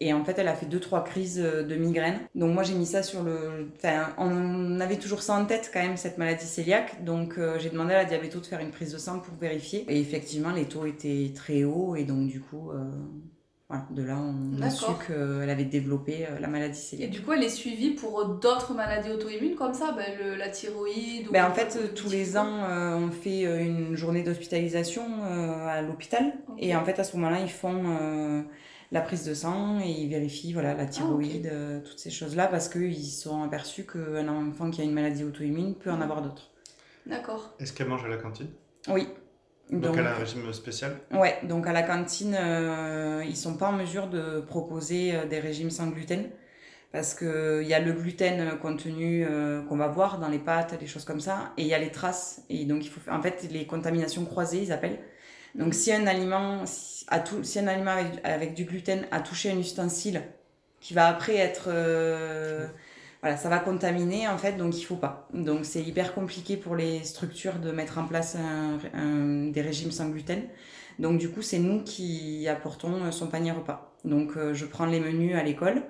Et 0.00 0.12
en 0.12 0.24
fait, 0.24 0.38
elle 0.38 0.48
a 0.48 0.54
fait 0.54 0.66
deux 0.66 0.80
trois 0.80 1.04
crises 1.04 1.40
euh, 1.40 1.62
de 1.62 1.74
migraine. 1.76 2.18
Donc 2.34 2.52
moi, 2.54 2.62
j'ai 2.62 2.74
mis 2.74 2.86
ça 2.86 3.02
sur 3.02 3.22
le. 3.22 3.68
Enfin, 3.76 4.12
on 4.18 4.80
avait 4.80 4.96
toujours 4.98 5.22
ça 5.22 5.34
en 5.34 5.44
tête 5.46 5.70
quand 5.72 5.80
même 5.80 5.96
cette 5.96 6.18
maladie 6.18 6.46
cœliaque. 6.54 7.04
Donc 7.04 7.38
euh, 7.38 7.58
j'ai 7.58 7.70
demandé 7.70 7.94
à 7.94 7.98
la 7.98 8.04
diabéto 8.04 8.40
de 8.40 8.46
faire 8.46 8.60
une 8.60 8.70
prise 8.70 8.92
de 8.92 8.98
sang 8.98 9.20
pour 9.20 9.34
vérifier. 9.40 9.84
Et 9.88 10.00
effectivement, 10.00 10.50
les 10.50 10.64
taux 10.66 10.86
étaient 10.86 11.32
très 11.34 11.64
hauts 11.64 11.96
et 11.96 12.04
donc 12.04 12.28
du 12.28 12.40
coup. 12.40 12.70
euh, 12.70 12.90
voilà, 13.68 13.86
de 13.90 14.02
là, 14.02 14.18
on 14.18 14.60
a 14.60 14.68
su 14.68 14.84
qu'elle 15.06 15.48
avait 15.48 15.64
développé 15.64 16.26
la 16.38 16.46
maladie 16.46 16.78
Et 16.92 16.96
cœliaque. 16.96 17.10
du 17.10 17.22
coup, 17.22 17.32
elle 17.32 17.42
est 17.42 17.48
suivie 17.48 17.90
pour 17.92 18.26
d'autres 18.26 18.74
maladies 18.74 19.10
auto-immunes 19.10 19.54
comme 19.54 19.72
ça, 19.72 19.92
ben, 19.96 20.04
le- 20.22 20.34
la 20.36 20.50
thyroïde 20.50 21.28
ou 21.28 21.32
Ben, 21.32 21.46
en 21.46 21.54
fait, 21.54 21.94
tous 21.94 22.10
les 22.10 22.36
ans, 22.36 22.64
euh, 22.68 22.96
on 22.96 23.10
fait 23.10 23.44
une 23.64 23.96
journée 23.96 24.22
d'hospitalisation 24.24 25.02
euh, 25.24 25.66
à 25.66 25.80
l'hôpital. 25.80 26.34
Et 26.58 26.76
en 26.76 26.84
fait, 26.84 26.98
à 26.98 27.04
ce 27.04 27.16
moment-là, 27.16 27.40
ils 27.40 27.50
font 27.50 27.82
euh, 27.98 28.42
la 28.92 29.00
prise 29.00 29.24
de 29.24 29.34
sang 29.34 29.80
et 29.80 29.90
ils 29.90 30.08
vérifient 30.08 30.52
voilà, 30.52 30.74
la 30.74 30.86
thyroïde, 30.86 31.46
euh, 31.50 31.80
toutes 31.80 31.98
ces 31.98 32.10
choses-là, 32.10 32.46
parce 32.46 32.68
qu'ils 32.68 32.94
se 33.02 33.22
sont 33.22 33.42
aperçus 33.42 33.84
qu'un 33.84 34.28
enfant 34.28 34.70
qui 34.70 34.80
a 34.82 34.84
une 34.84 34.92
maladie 34.92 35.24
auto-immune 35.24 35.74
peut 35.74 35.90
en 35.90 35.96
Mhm. 35.96 36.02
avoir 36.02 36.22
d'autres. 36.22 36.50
D'accord. 37.06 37.54
Est-ce 37.58 37.72
qu'elle 37.72 37.88
mange 37.88 38.04
à 38.04 38.08
la 38.08 38.18
cantine? 38.18 38.48
Oui. 38.88 39.08
Donc, 39.70 39.96
elle 39.96 40.06
a 40.06 40.14
un 40.14 40.18
régime 40.18 40.52
spécial? 40.52 40.98
Ouais, 41.12 41.38
donc 41.44 41.66
à 41.66 41.72
la 41.72 41.82
cantine, 41.82 42.36
euh, 42.38 43.24
ils 43.26 43.36
sont 43.36 43.56
pas 43.56 43.68
en 43.68 43.72
mesure 43.72 44.08
de 44.08 44.40
proposer 44.40 45.14
euh, 45.14 45.24
des 45.24 45.40
régimes 45.40 45.70
sans 45.70 45.88
gluten. 45.88 46.28
Parce 46.92 47.14
qu'il 47.14 47.66
y 47.66 47.72
a 47.72 47.80
le 47.80 47.92
gluten 47.94 48.58
contenu 48.58 49.24
euh, 49.26 49.62
qu'on 49.62 49.78
va 49.78 49.88
voir 49.88 50.18
dans 50.18 50.28
les 50.28 50.38
pâtes, 50.38 50.78
des 50.78 50.86
choses 50.86 51.06
comme 51.06 51.20
ça, 51.20 51.54
et 51.56 51.62
il 51.62 51.66
y 51.68 51.72
a 51.72 51.78
les 51.78 51.90
traces. 51.90 52.42
Et 52.50 52.66
donc, 52.66 52.84
il 52.84 52.90
faut, 52.90 53.00
en 53.10 53.22
fait, 53.22 53.48
les 53.50 53.66
contaminations 53.66 54.26
croisées, 54.26 54.62
ils 54.62 54.72
appellent. 54.72 54.98
Donc, 55.54 55.74
si 55.74 55.92
un 55.92 56.06
aliment, 56.06 56.64
a 57.08 57.20
tout, 57.20 57.44
si 57.44 57.58
un 57.58 57.66
aliment 57.68 57.96
avec, 58.24 58.54
du 58.54 58.64
gluten 58.64 59.06
a 59.10 59.20
touché 59.20 59.50
un 59.50 59.58
ustensile 59.58 60.22
qui 60.80 60.94
va 60.94 61.06
après 61.08 61.36
être. 61.36 61.64
euh, 61.68 62.66
voilà, 63.22 63.36
ça 63.36 63.48
va 63.48 63.58
contaminer 63.60 64.28
en 64.28 64.36
fait, 64.38 64.54
donc 64.56 64.76
il 64.78 64.82
faut 64.84 64.96
pas. 64.96 65.28
Donc 65.32 65.64
c'est 65.64 65.82
hyper 65.82 66.14
compliqué 66.14 66.56
pour 66.56 66.74
les 66.76 67.04
structures 67.04 67.58
de 67.60 67.70
mettre 67.70 67.98
en 67.98 68.04
place 68.06 68.36
des 68.94 69.60
régimes 69.60 69.90
sans 69.92 70.08
gluten. 70.08 70.42
Donc 70.98 71.18
du 71.18 71.30
coup, 71.30 71.42
c'est 71.42 71.58
nous 71.58 71.82
qui 71.82 72.48
apportons 72.48 73.10
son 73.12 73.28
panier 73.28 73.52
repas. 73.52 73.94
Donc 74.04 74.36
euh, 74.36 74.54
je 74.54 74.66
prends 74.66 74.86
les 74.86 75.00
menus 75.00 75.36
à 75.36 75.42
l'école 75.42 75.82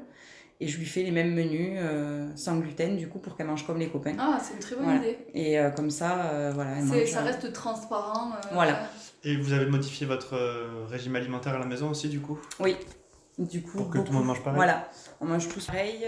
et 0.60 0.68
je 0.68 0.78
lui 0.78 0.86
fais 0.86 1.02
les 1.02 1.10
mêmes 1.10 1.34
menus 1.34 1.78
euh, 1.80 2.28
sans 2.36 2.56
gluten 2.58 2.96
du 2.96 3.08
coup 3.08 3.18
pour 3.18 3.36
qu'elle 3.36 3.46
mange 3.48 3.66
comme 3.66 3.78
les 3.78 3.88
copains. 3.88 4.14
Ah, 4.18 4.38
c'est 4.42 4.54
une 4.54 4.60
très 4.60 4.76
bonne 4.76 4.84
Voilà. 4.84 5.00
idée. 5.00 5.18
Et 5.34 5.58
euh, 5.58 5.70
comme 5.70 5.90
ça, 5.90 6.26
euh, 6.26 6.52
voilà, 6.54 6.72
elle 6.78 6.84
C'est- 6.86 7.00
mange. 7.00 7.10
Ça 7.10 7.20
reste 7.22 7.52
transparent. 7.52 8.32
euh, 8.32 8.48
Voilà. 8.52 8.88
Et 9.24 9.36
vous 9.36 9.52
avez 9.52 9.66
modifié 9.66 10.06
votre 10.06 10.34
euh, 10.34 10.84
régime 10.88 11.16
alimentaire 11.16 11.54
à 11.54 11.58
la 11.58 11.66
maison 11.66 11.90
aussi, 11.90 12.08
du 12.08 12.20
coup? 12.20 12.38
Oui. 12.60 12.76
Du 13.38 13.62
coup, 13.62 13.78
Pour 13.78 13.90
que 13.90 13.98
tout 13.98 14.12
le 14.12 14.18
monde 14.18 14.26
mange 14.26 14.42
pareil 14.42 14.56
Voilà, 14.56 14.88
on 15.22 15.24
mange 15.24 15.48
tous 15.48 15.64
pareil. 15.66 16.04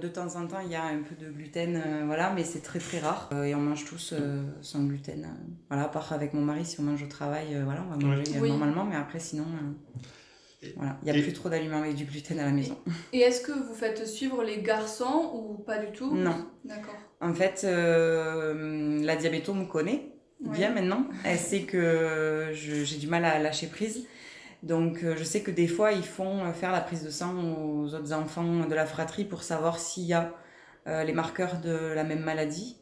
De 0.00 0.08
temps 0.08 0.36
en 0.36 0.46
temps, 0.46 0.60
il 0.62 0.70
y 0.70 0.74
a 0.74 0.84
un 0.84 0.98
peu 1.02 1.14
de 1.14 1.30
gluten, 1.30 1.74
euh, 1.84 2.02
voilà, 2.04 2.32
mais 2.34 2.44
c'est 2.44 2.60
très 2.60 2.78
très 2.78 2.98
rare. 2.98 3.30
Euh, 3.32 3.44
et 3.44 3.54
on 3.54 3.60
mange 3.60 3.86
tous 3.86 4.12
euh, 4.12 4.42
sans 4.60 4.84
gluten. 4.84 5.26
voilà, 5.70 5.84
à 5.84 5.88
part 5.88 6.12
avec 6.12 6.34
mon 6.34 6.42
mari, 6.42 6.66
si 6.66 6.78
on 6.78 6.82
mange 6.82 7.02
au 7.02 7.06
travail, 7.06 7.54
euh, 7.54 7.62
voilà, 7.64 7.82
on 7.88 7.96
va 7.96 8.06
manger 8.06 8.24
Oui. 8.40 8.50
normalement, 8.50 8.84
mais 8.84 8.94
après, 8.96 9.18
sinon, 9.20 9.44
euh, 9.44 9.98
voilà, 10.76 10.96
il 11.02 11.04
n'y 11.04 11.10
a 11.10 11.16
et- 11.18 11.22
plus 11.22 11.32
trop 11.32 11.48
d'aliments 11.48 11.78
avec 11.82 11.94
du 11.94 12.04
gluten 12.04 12.38
à 12.40 12.44
la 12.46 12.50
maison. 12.52 12.76
Et 13.12 13.20
est-ce 13.26 13.40
que 13.40 13.52
vous 13.52 13.74
faites 13.74 14.06
suivre 14.06 14.42
les 14.42 14.62
garçons 14.62 15.30
ou 15.34 15.54
pas 15.62 15.78
du 15.78 15.92
tout? 15.92 16.14
Non. 16.14 16.46
D'accord. 16.64 16.94
En 17.20 17.32
fait, 17.34 17.62
euh, 17.64 19.02
la 19.04 19.16
diabéto 19.16 19.54
me 19.54 19.64
connaît 19.64 20.12
Ouais. 20.44 20.50
bien 20.54 20.70
maintenant. 20.74 21.06
Elle 21.24 21.38
sait 21.38 21.62
que 21.62 22.50
j'ai 22.52 22.98
du 22.98 23.06
mal 23.06 23.24
à 23.24 23.38
lâcher 23.38 23.68
prise. 23.68 24.06
Donc, 24.62 25.02
euh, 25.02 25.14
je 25.16 25.24
sais 25.24 25.42
que 25.42 25.50
des 25.50 25.66
fois, 25.68 25.92
ils 25.92 26.02
font 26.04 26.52
faire 26.52 26.72
la 26.72 26.80
prise 26.82 27.02
de 27.04 27.08
sang 27.10 27.34
aux 27.56 27.94
autres 27.94 28.12
enfants 28.12 28.66
de 28.66 28.74
la 28.74 28.84
fratrie 28.84 29.24
pour 29.24 29.42
savoir 29.42 29.78
s'il 29.78 30.04
y 30.04 30.12
a 30.12 30.34
euh, 30.88 31.04
les 31.04 31.12
marqueurs 31.14 31.58
de 31.60 31.70
la 31.94 32.04
même 32.04 32.20
maladie. 32.20 32.76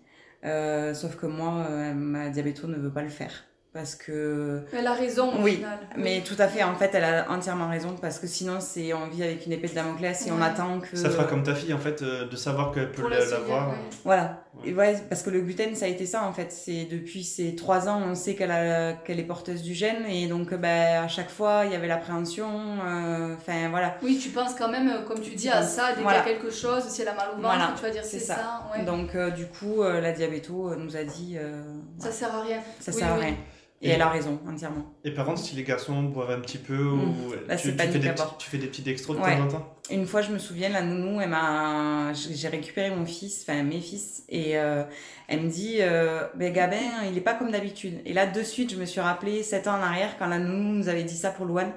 Euh, 0.45 0.95
sauf 0.95 1.15
que 1.17 1.27
moi, 1.27 1.69
ma 1.95 2.29
diabéto 2.29 2.67
ne 2.67 2.77
veut 2.77 2.93
pas 2.93 3.03
le 3.03 3.09
faire. 3.09 3.45
Parce 3.75 3.97
que. 3.97 4.63
Elle 4.73 4.87
a 4.87 4.93
raison 4.95 5.35
au 5.37 5.43
Oui, 5.43 5.57
final. 5.57 5.79
Mais 5.97 6.23
tout 6.25 6.37
à 6.39 6.47
fait, 6.47 6.63
en 6.63 6.77
fait, 6.77 6.91
elle 6.95 7.03
a 7.05 7.29
entièrement 7.31 7.69
raison. 7.69 7.97
Parce 8.01 8.21
que 8.21 8.29
sinon, 8.29 8.59
c'est 8.61 8.95
on 8.95 9.09
vit 9.09 9.25
avec 9.25 9.45
une 9.47 9.53
épée 9.53 9.67
de 9.67 9.75
Damoclès 9.75 10.27
et 10.27 10.31
on 10.31 10.41
attend 10.41 10.79
que. 10.79 10.97
Ça 10.97 11.11
fera 11.11 11.25
comme 11.25 11.43
ta 11.43 11.57
fille, 11.57 11.75
en 11.75 11.79
fait, 11.79 12.01
euh, 12.03 12.29
de 12.29 12.37
savoir 12.37 12.73
qu'elle 12.73 12.93
peut 12.93 13.03
l'avoir. 13.09 13.71
ouais. 13.71 13.75
Voilà. 14.05 14.45
Ouais. 14.63 14.71
Et 14.71 14.73
ouais, 14.75 14.97
parce 15.11 15.23
que 15.25 15.31
le 15.31 15.41
gluten, 15.41 15.75
ça 15.75 15.87
a 15.87 15.89
été 15.89 16.07
ça 16.07 16.23
en 16.23 16.33
fait. 16.33 16.53
C'est 16.53 16.85
depuis 16.85 17.25
ces 17.25 17.57
trois 17.57 17.89
ans, 17.89 18.01
on 18.09 18.15
sait 18.15 18.37
qu'elle 18.37 18.53
a, 18.53 18.93
qu'elle 18.93 19.19
est 19.19 19.25
porteuse 19.25 19.63
du 19.63 19.75
gène 19.75 20.07
et 20.09 20.29
donc 20.29 20.55
ben, 20.55 21.03
à 21.03 21.09
chaque 21.09 21.29
fois, 21.29 21.63
il 21.67 21.73
y 21.73 21.75
avait 21.75 21.89
l'appréhension. 21.89 22.49
euh, 22.87 23.35
Enfin 23.37 23.69
voilà. 23.71 23.97
Oui, 24.05 24.21
tu 24.23 24.29
penses 24.29 24.55
quand 24.57 24.69
même, 24.69 25.05
comme 25.09 25.21
tu 25.21 25.35
dis, 25.35 25.49
à 25.49 25.65
ça, 25.65 25.93
dès 25.97 26.03
voilà. 26.03 26.21
qu'il 26.21 26.31
y 26.31 26.35
a 26.37 26.39
quelque 26.39 26.53
chose, 26.55 26.85
si 26.85 27.03
elle 27.03 27.09
a 27.09 27.15
mal 27.15 27.31
au 27.31 27.43
ventre, 27.43 27.49
Voilà, 27.49 27.73
tu 27.77 27.83
vas 27.83 27.91
dire 27.91 28.05
c'est 28.05 28.21
ça. 28.21 28.37
ça. 28.37 28.63
ouais. 28.79 28.85
Donc 28.85 29.17
euh, 29.17 29.31
du 29.31 29.47
coup, 29.47 29.83
euh, 29.83 30.01
la 30.01 30.13
diabéto 30.13 30.73
nous 30.77 30.97
a 30.97 31.03
dit 31.03 31.35
euh, 31.37 31.61
Ça 31.99 32.13
sert 32.13 32.33
à 32.33 32.43
rien. 32.43 32.61
ça 32.79 32.93
oui, 32.93 32.99
sert 33.01 33.13
à 33.13 33.19
oui. 33.19 33.25
rien. 33.25 33.35
Et, 33.83 33.89
Et- 33.89 33.91
elle 33.91 34.03
a 34.03 34.09
raison 34.09 34.41
entièrement. 34.49 34.95
Et 35.05 35.11
par 35.11 35.27
contre, 35.27 35.41
si 35.41 35.57
les 35.57 35.63
garçons 35.63 36.03
boivent 36.05 36.31
un 36.31 36.41
petit 36.41 36.59
peu, 36.59 36.79
ou 36.87 36.97
Mmh. 36.97 37.33
Là, 37.49 37.57
tu, 37.57 37.69
fais 37.73 37.73
des 37.99 37.99
petits, 38.11 38.23
tu 38.39 38.49
fais 38.51 38.57
des 38.59 38.67
petits 38.69 38.83
dextros 38.83 39.15
de 39.15 39.21
Ouais. 39.21 39.37
temps 39.37 39.45
en 39.45 39.49
temps? 39.49 39.75
Une 39.91 40.07
fois, 40.07 40.23
je 40.23 40.33
me 40.33 40.39
souviens, 40.39 40.71
la 40.71 40.81
nounou, 40.81 41.21
elle 41.21 41.29
m'a, 41.29 42.13
j'ai 42.15 42.49
récupéré 42.49 42.91
mon 42.91 43.05
fils, 43.05 43.45
enfin 43.47 43.63
mes 43.63 43.81
fils, 43.81 44.23
et 44.31 44.57
euh, 44.57 44.85
elle 45.29 45.43
me 45.43 45.51
dit, 45.51 45.77
euh, 45.81 46.23
ben 46.37 46.51
Gabin, 46.53 46.77
il 47.11 47.19
est 47.19 47.21
pas 47.21 47.35
comme 47.35 47.51
d'habitude. 47.51 48.01
Et 48.07 48.15
là, 48.15 48.27
de 48.27 48.43
suite, 48.43 48.73
je 48.73 48.77
me 48.77 48.87
suis 48.87 49.01
rappelé 49.01 49.43
sept 49.43 49.67
ans 49.67 49.75
en 49.79 49.83
arrière 49.83 50.17
quand 50.19 50.27
la 50.29 50.39
nounou 50.39 50.73
nous 50.79 50.89
avait 50.89 51.03
dit 51.05 51.17
ça 51.17 51.31
pour 51.31 51.45
Louane. 51.45 51.73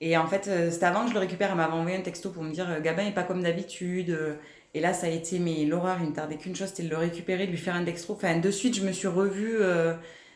Et 0.00 0.16
en 0.16 0.26
fait, 0.28 0.46
euh, 0.48 0.70
c'était 0.70 0.86
avant 0.86 1.02
que 1.02 1.08
je 1.08 1.14
le 1.14 1.20
récupère, 1.20 1.50
elle 1.50 1.56
m'avait 1.56 1.72
envoyé 1.72 1.96
un 1.96 2.02
texto 2.02 2.30
pour 2.30 2.44
me 2.44 2.52
dire, 2.52 2.80
Gabin 2.82 3.06
est 3.06 3.12
pas 3.14 3.22
comme 3.24 3.42
d'habitude. 3.42 4.16
Et 4.74 4.80
là, 4.80 4.92
ça 4.92 5.06
a 5.06 5.10
été 5.10 5.38
mais 5.40 5.64
l'horreur. 5.64 5.96
Il 6.00 6.10
ne 6.10 6.14
tardait 6.14 6.36
qu'une 6.36 6.54
chose, 6.56 6.68
c'était 6.68 6.84
de 6.84 6.88
le 6.90 6.96
récupérer, 6.96 7.46
de 7.46 7.50
lui 7.50 7.58
faire 7.58 7.74
un 7.74 7.82
dextro. 7.82 8.14
Enfin, 8.14 8.38
de 8.38 8.50
suite, 8.50 8.76
je 8.76 8.82
me 8.86 8.92
suis 8.92 9.08
revue 9.08 9.56
euh, 9.60 9.94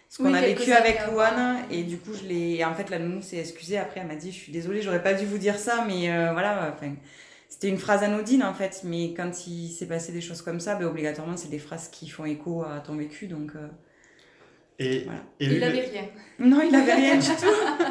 ce 0.09 0.19
qu'on 0.19 0.33
Oui, 0.33 0.39
a 0.39 0.41
vécu 0.41 0.73
avec. 0.73 1.07
Louane. 1.11 1.59
Et 1.71 1.83
du 1.83 1.99
coup, 1.99 2.13
je 2.15 2.27
l'ai. 2.29 2.65
En 2.65 2.75
fait, 2.75 2.91
la 2.91 2.99
nounou 2.99 3.23
s'est 3.23 3.39
excusée. 3.39 3.79
Après, 3.79 4.01
elle 4.01 4.07
m'a 4.07 4.17
dit, 4.17 4.31
je 4.33 4.37
suis 4.37 4.53
désolée, 4.53 4.83
j'aurais 4.83 5.03
pas 5.03 5.15
dû 5.15 5.27
vous 5.27 5.39
dire 5.39 5.59
ça, 5.59 5.85
mais 5.87 6.11
euh, 6.11 6.33
voilà. 6.33 6.73
Enfin, 6.77 6.95
c'était 7.49 7.69
une 7.69 7.79
phrase 7.79 8.03
anodine 8.03 8.43
en 8.43 8.55
fait, 8.55 8.81
mais 8.85 9.15
quand 9.15 9.47
il 9.47 9.71
s'est 9.71 9.87
passé 9.87 10.13
des 10.13 10.21
choses 10.21 10.43
comme 10.43 10.61
ça, 10.61 10.75
ben, 10.75 10.87
obligatoirement, 10.87 11.37
c'est 11.37 11.49
des 11.51 11.59
phrases 11.59 11.89
qui 11.89 12.09
font 12.09 12.25
écho 12.25 12.63
à 12.65 12.81
ton 12.81 12.97
vécu. 12.97 13.27
Donc, 13.29 13.53
euh, 13.57 13.69
Et, 14.79 15.05
Voilà. 15.05 15.21
et, 15.41 15.47
eux, 15.49 15.53
Il 15.53 15.57
ils- 15.59 15.65
avait 15.65 15.81
rien. 15.81 16.03
non, 16.39 16.61
il 16.61 16.75
avait 16.75 16.93
rien 16.95 17.17
du 17.19 17.27
tout. 17.29 17.47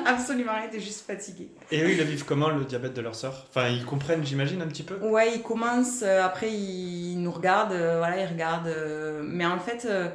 Absolument 0.05 0.51
rien, 0.53 0.63
il 0.65 0.75
était 0.75 0.79
juste 0.85 1.05
fatigué. 1.07 1.49
et 1.71 1.81
eux, 1.81 1.89
ils 1.89 1.97
le 1.97 2.03
vivent 2.03 2.25
comment, 2.25 2.49
le 2.49 2.63
diabète 2.63 2.93
de 2.93 3.01
leur 3.01 3.15
sœur? 3.15 3.47
Enfin, 3.49 3.69
ils 3.69 3.83
comprennent, 3.85 4.23
j'imagine, 4.23 4.61
un 4.61 4.67
petit 4.67 4.83
peu? 4.83 4.95
Ouais, 4.99 5.33
il 5.35 5.41
commence, 5.41 6.03
euh, 6.03 6.21
après 6.23 6.51
il 6.51 7.15
nous 7.17 7.31
regarde, 7.31 7.71
euh, 7.71 7.97
voilà, 7.97 8.21
il 8.21 8.27
regarde. 8.27 8.67
euh, 8.67 9.23
mais 9.25 9.45
en 9.47 9.57
fait, 9.59 9.85
euh, 9.89 10.09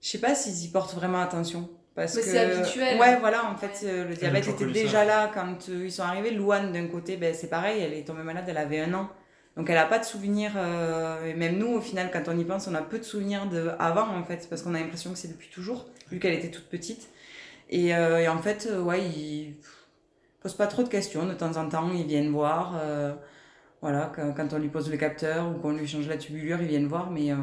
je 0.00 0.08
sais 0.08 0.18
pas 0.18 0.34
s'ils 0.34 0.64
y 0.64 0.68
portent 0.68 0.94
vraiment 0.94 1.20
attention. 1.20 1.68
Parce 1.94 2.14
Mais 2.14 2.22
que, 2.22 2.26
c'est 2.28 2.38
habituel. 2.38 2.98
Ouais, 3.00 3.18
voilà, 3.18 3.50
en 3.50 3.56
fait, 3.56 3.84
euh, 3.84 4.08
le 4.08 4.14
diabète 4.14 4.46
était 4.48 4.64
ça. 4.66 4.70
déjà 4.72 5.04
là 5.04 5.30
quand 5.34 5.68
euh, 5.68 5.84
ils 5.86 5.92
sont 5.92 6.02
arrivés. 6.04 6.30
Louane, 6.30 6.72
d'un 6.72 6.86
côté, 6.86 7.16
ben, 7.16 7.34
c'est 7.34 7.48
pareil, 7.50 7.80
elle 7.82 7.92
est 7.92 8.04
tombée 8.04 8.22
malade, 8.22 8.44
elle 8.48 8.56
avait 8.58 8.80
un 8.80 8.94
an. 8.94 9.10
Donc 9.56 9.68
elle 9.68 9.76
a 9.76 9.84
pas 9.86 9.98
de 9.98 10.04
souvenirs, 10.04 10.52
euh, 10.56 11.26
et 11.26 11.34
même 11.34 11.58
nous, 11.58 11.66
au 11.66 11.80
final, 11.80 12.10
quand 12.12 12.22
on 12.28 12.38
y 12.38 12.44
pense, 12.44 12.68
on 12.68 12.74
a 12.74 12.82
peu 12.82 12.98
de 12.98 13.04
souvenirs 13.04 13.46
de 13.48 13.72
avant, 13.80 14.06
en 14.16 14.22
fait, 14.24 14.46
parce 14.48 14.62
qu'on 14.62 14.74
a 14.74 14.78
l'impression 14.80 15.10
que 15.12 15.18
c'est 15.18 15.28
depuis 15.28 15.48
toujours, 15.50 15.88
vu 16.10 16.18
qu'elle 16.20 16.34
était 16.34 16.50
toute 16.50 16.68
petite. 16.68 17.08
Et, 17.68 17.94
euh, 17.94 18.18
et 18.20 18.28
en 18.28 18.38
fait, 18.38 18.68
ouais, 18.82 19.02
ils 19.04 19.56
posent 20.40 20.54
pas 20.54 20.68
trop 20.68 20.82
de 20.84 20.88
questions. 20.88 21.26
De 21.26 21.34
temps 21.34 21.56
en 21.56 21.68
temps, 21.68 21.90
ils 21.92 22.06
viennent 22.06 22.30
voir. 22.30 22.78
euh, 22.80 23.12
voilà, 23.82 24.12
quand, 24.14 24.32
quand 24.32 24.52
on 24.52 24.58
lui 24.58 24.68
pose 24.68 24.90
le 24.90 24.96
capteur 24.96 25.48
ou 25.48 25.54
qu'on 25.60 25.72
lui 25.72 25.86
change 25.86 26.06
la 26.08 26.16
tubulure, 26.16 26.60
ils 26.62 26.68
viennent 26.68 26.86
voir, 26.86 27.10
mais 27.10 27.32
euh, 27.32 27.36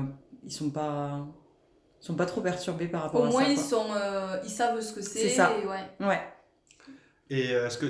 ils 0.46 0.52
sont 0.52 0.70
pas, 0.70 1.26
sont 2.00 2.16
pas 2.16 2.26
trop 2.26 2.42
perturbés 2.42 2.88
par 2.88 3.04
rapport 3.04 3.22
Au 3.22 3.26
à 3.26 3.30
moins, 3.30 3.44
ça. 3.46 3.50
ils, 3.52 3.56
quoi. 3.56 3.64
sont, 3.64 3.86
euh, 3.96 4.38
ils 4.44 4.50
savent 4.50 4.80
ce 4.82 4.94
que 4.94 5.02
c'est. 5.02 5.20
C'est 5.20 5.30
ça. 5.30 5.52
et 5.62 5.66
ouais. 5.66 6.08
Ouais. 6.08 6.20
Et 7.30 7.52
euh, 7.54 7.68
est-ce 7.68 7.78
que 7.78 7.86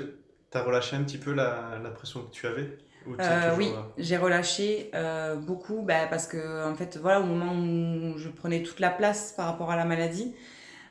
tu 0.50 0.58
as 0.58 0.62
relâché 0.62 0.96
un 0.96 1.02
petit 1.04 1.18
peu 1.18 1.32
la, 1.32 1.78
la 1.82 1.90
pression 1.90 2.22
que 2.22 2.30
tu 2.30 2.46
avais? 2.46 2.78
Ou 3.06 3.14
Euh, 3.20 3.50
toujours, 3.50 3.58
oui, 3.58 3.72
j'ai 3.96 4.16
relâché 4.16 4.90
euh, 4.94 5.36
beaucoup 5.36 5.82
bah, 5.82 6.06
parce 6.10 6.26
que 6.26 6.68
en 6.68 6.74
fait 6.74 6.98
voilà 6.98 7.20
au 7.20 7.24
moment 7.24 7.52
où 7.54 8.18
je 8.18 8.28
prenais 8.28 8.62
toute 8.62 8.80
la 8.80 8.90
place 8.90 9.32
par 9.36 9.46
rapport 9.46 9.70
à 9.70 9.76
la 9.76 9.84
maladie, 9.84 10.34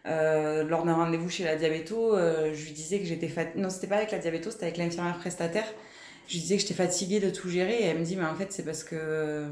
euh, 0.07 0.63
lors 0.63 0.85
d'un 0.85 0.93
rendez-vous 0.95 1.29
chez 1.29 1.43
la 1.43 1.57
diabéto, 1.57 2.15
euh, 2.15 2.53
je 2.53 2.63
lui 2.65 2.71
disais 2.71 2.99
que 2.99 3.05
j'étais 3.05 3.27
fatiguée. 3.27 3.61
Non, 3.61 3.69
c'était 3.69 3.87
pas 3.87 3.97
avec 3.97 4.11
la 4.11 4.19
diabéto, 4.19 4.49
c'était 4.51 4.63
avec 4.65 4.77
l'infirmière 4.77 5.17
prestataire. 5.17 5.65
Je 6.27 6.33
lui 6.33 6.39
disais 6.39 6.55
que 6.55 6.61
j'étais 6.61 6.73
fatiguée 6.73 7.19
de 7.19 7.29
tout 7.29 7.49
gérer 7.49 7.73
et 7.73 7.85
elle 7.87 7.99
me 7.99 8.05
dit 8.05 8.15
mais 8.15 8.25
en 8.25 8.35
fait 8.35 8.51
c'est 8.53 8.63
parce 8.63 8.83
que 8.85 9.45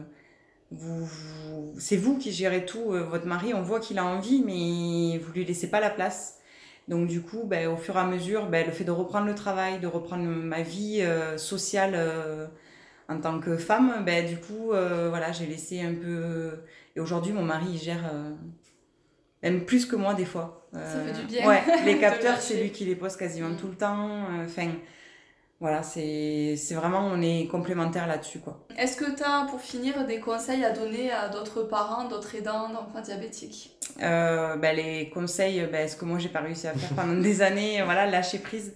vous, 0.72 1.06
vous- 1.06 1.74
c'est 1.80 1.98
vous 1.98 2.18
qui 2.18 2.32
gérez 2.32 2.66
tout. 2.66 2.92
euh, 2.94 3.04
Votre 3.04 3.28
mari, 3.28 3.54
on 3.54 3.62
voit 3.62 3.80
qu'il 3.80 3.98
a 4.00 4.06
envie 4.06 4.44
mais 4.46 5.18
vous 5.20 5.32
lui 5.34 5.46
laissez 5.46 5.70
pas 5.70 5.80
la 5.80 5.90
place. 5.90 6.40
Donc 6.88 7.08
du 7.08 7.22
coup, 7.22 7.44
ben, 7.46 7.68
au 7.70 7.78
fur 7.78 7.96
et 7.96 8.00
à 8.00 8.06
mesure, 8.06 8.48
ben, 8.48 8.66
le 8.66 8.72
fait 8.72 8.84
de 8.84 8.92
reprendre 8.92 9.26
le 9.28 9.36
travail, 9.36 9.80
de 9.80 9.88
reprendre 9.88 10.24
ma 10.24 10.62
vie 10.62 11.02
euh, 11.02 11.38
sociale 11.38 11.94
euh, 11.96 12.46
en 13.10 13.20
tant 13.20 13.40
que 13.40 13.58
femme, 13.58 14.04
ben, 14.06 14.26
du 14.28 14.38
coup, 14.38 14.72
euh, 14.72 15.10
voilà, 15.10 15.32
j'ai 15.32 15.46
laissé 15.48 15.82
un 15.82 15.94
peu... 15.94 16.52
Et 16.96 17.00
aujourd'hui, 17.00 17.34
mon 17.34 17.44
mari, 17.44 17.66
il 17.74 17.78
gère 17.80 18.04
même 19.44 19.66
plus 19.66 19.86
que 19.86 19.96
moi 19.96 20.14
des 20.14 20.26
fois. 20.26 20.68
Ça 20.74 21.02
fait 21.06 21.20
du 21.22 21.26
bien 21.28 21.48
Ouais, 21.48 21.62
les 21.86 21.98
capteurs, 22.00 22.40
c'est 22.42 22.62
lui 22.62 22.72
qui 22.72 22.86
les 22.86 22.96
pose 22.96 23.16
quasiment 23.16 23.50
Mm. 23.50 23.58
tout 23.58 23.68
le 23.68 23.76
temps. 23.76 24.22
Enfin, 24.44 24.70
voilà, 25.60 25.84
c'est 25.84 26.56
vraiment, 26.72 27.08
on 27.08 27.22
est 27.22 27.48
complémentaires 27.48 28.08
là-dessus. 28.08 28.40
quoi. 28.40 28.66
Est-ce 28.78 28.98
que 28.98 29.16
tu 29.16 29.24
as, 29.24 29.48
pour 29.50 29.62
finir, 29.62 30.06
des 30.06 30.20
conseils 30.20 30.64
à 30.66 30.72
donner 30.72 31.12
à 31.12 31.30
d'autres 31.30 31.64
parents, 31.64 32.08
d'autres 32.08 32.36
aidants 32.36 32.70
d'enfants 32.70 33.02
diabétiques? 33.02 33.78
Euh, 34.02 34.58
bah, 34.58 34.74
Les 34.74 35.10
conseils, 35.10 35.66
bah, 35.72 35.88
ce 35.88 35.96
que 35.96 36.04
moi 36.06 36.20
j'ai 36.20 36.30
pas 36.30 36.42
réussi 36.42 36.68
à 36.68 36.74
faire 36.74 36.90
pendant 36.90 37.14
des 37.22 37.42
années, 37.42 37.82
voilà, 37.84 38.06
lâcher 38.06 38.40
prise. 38.40 38.74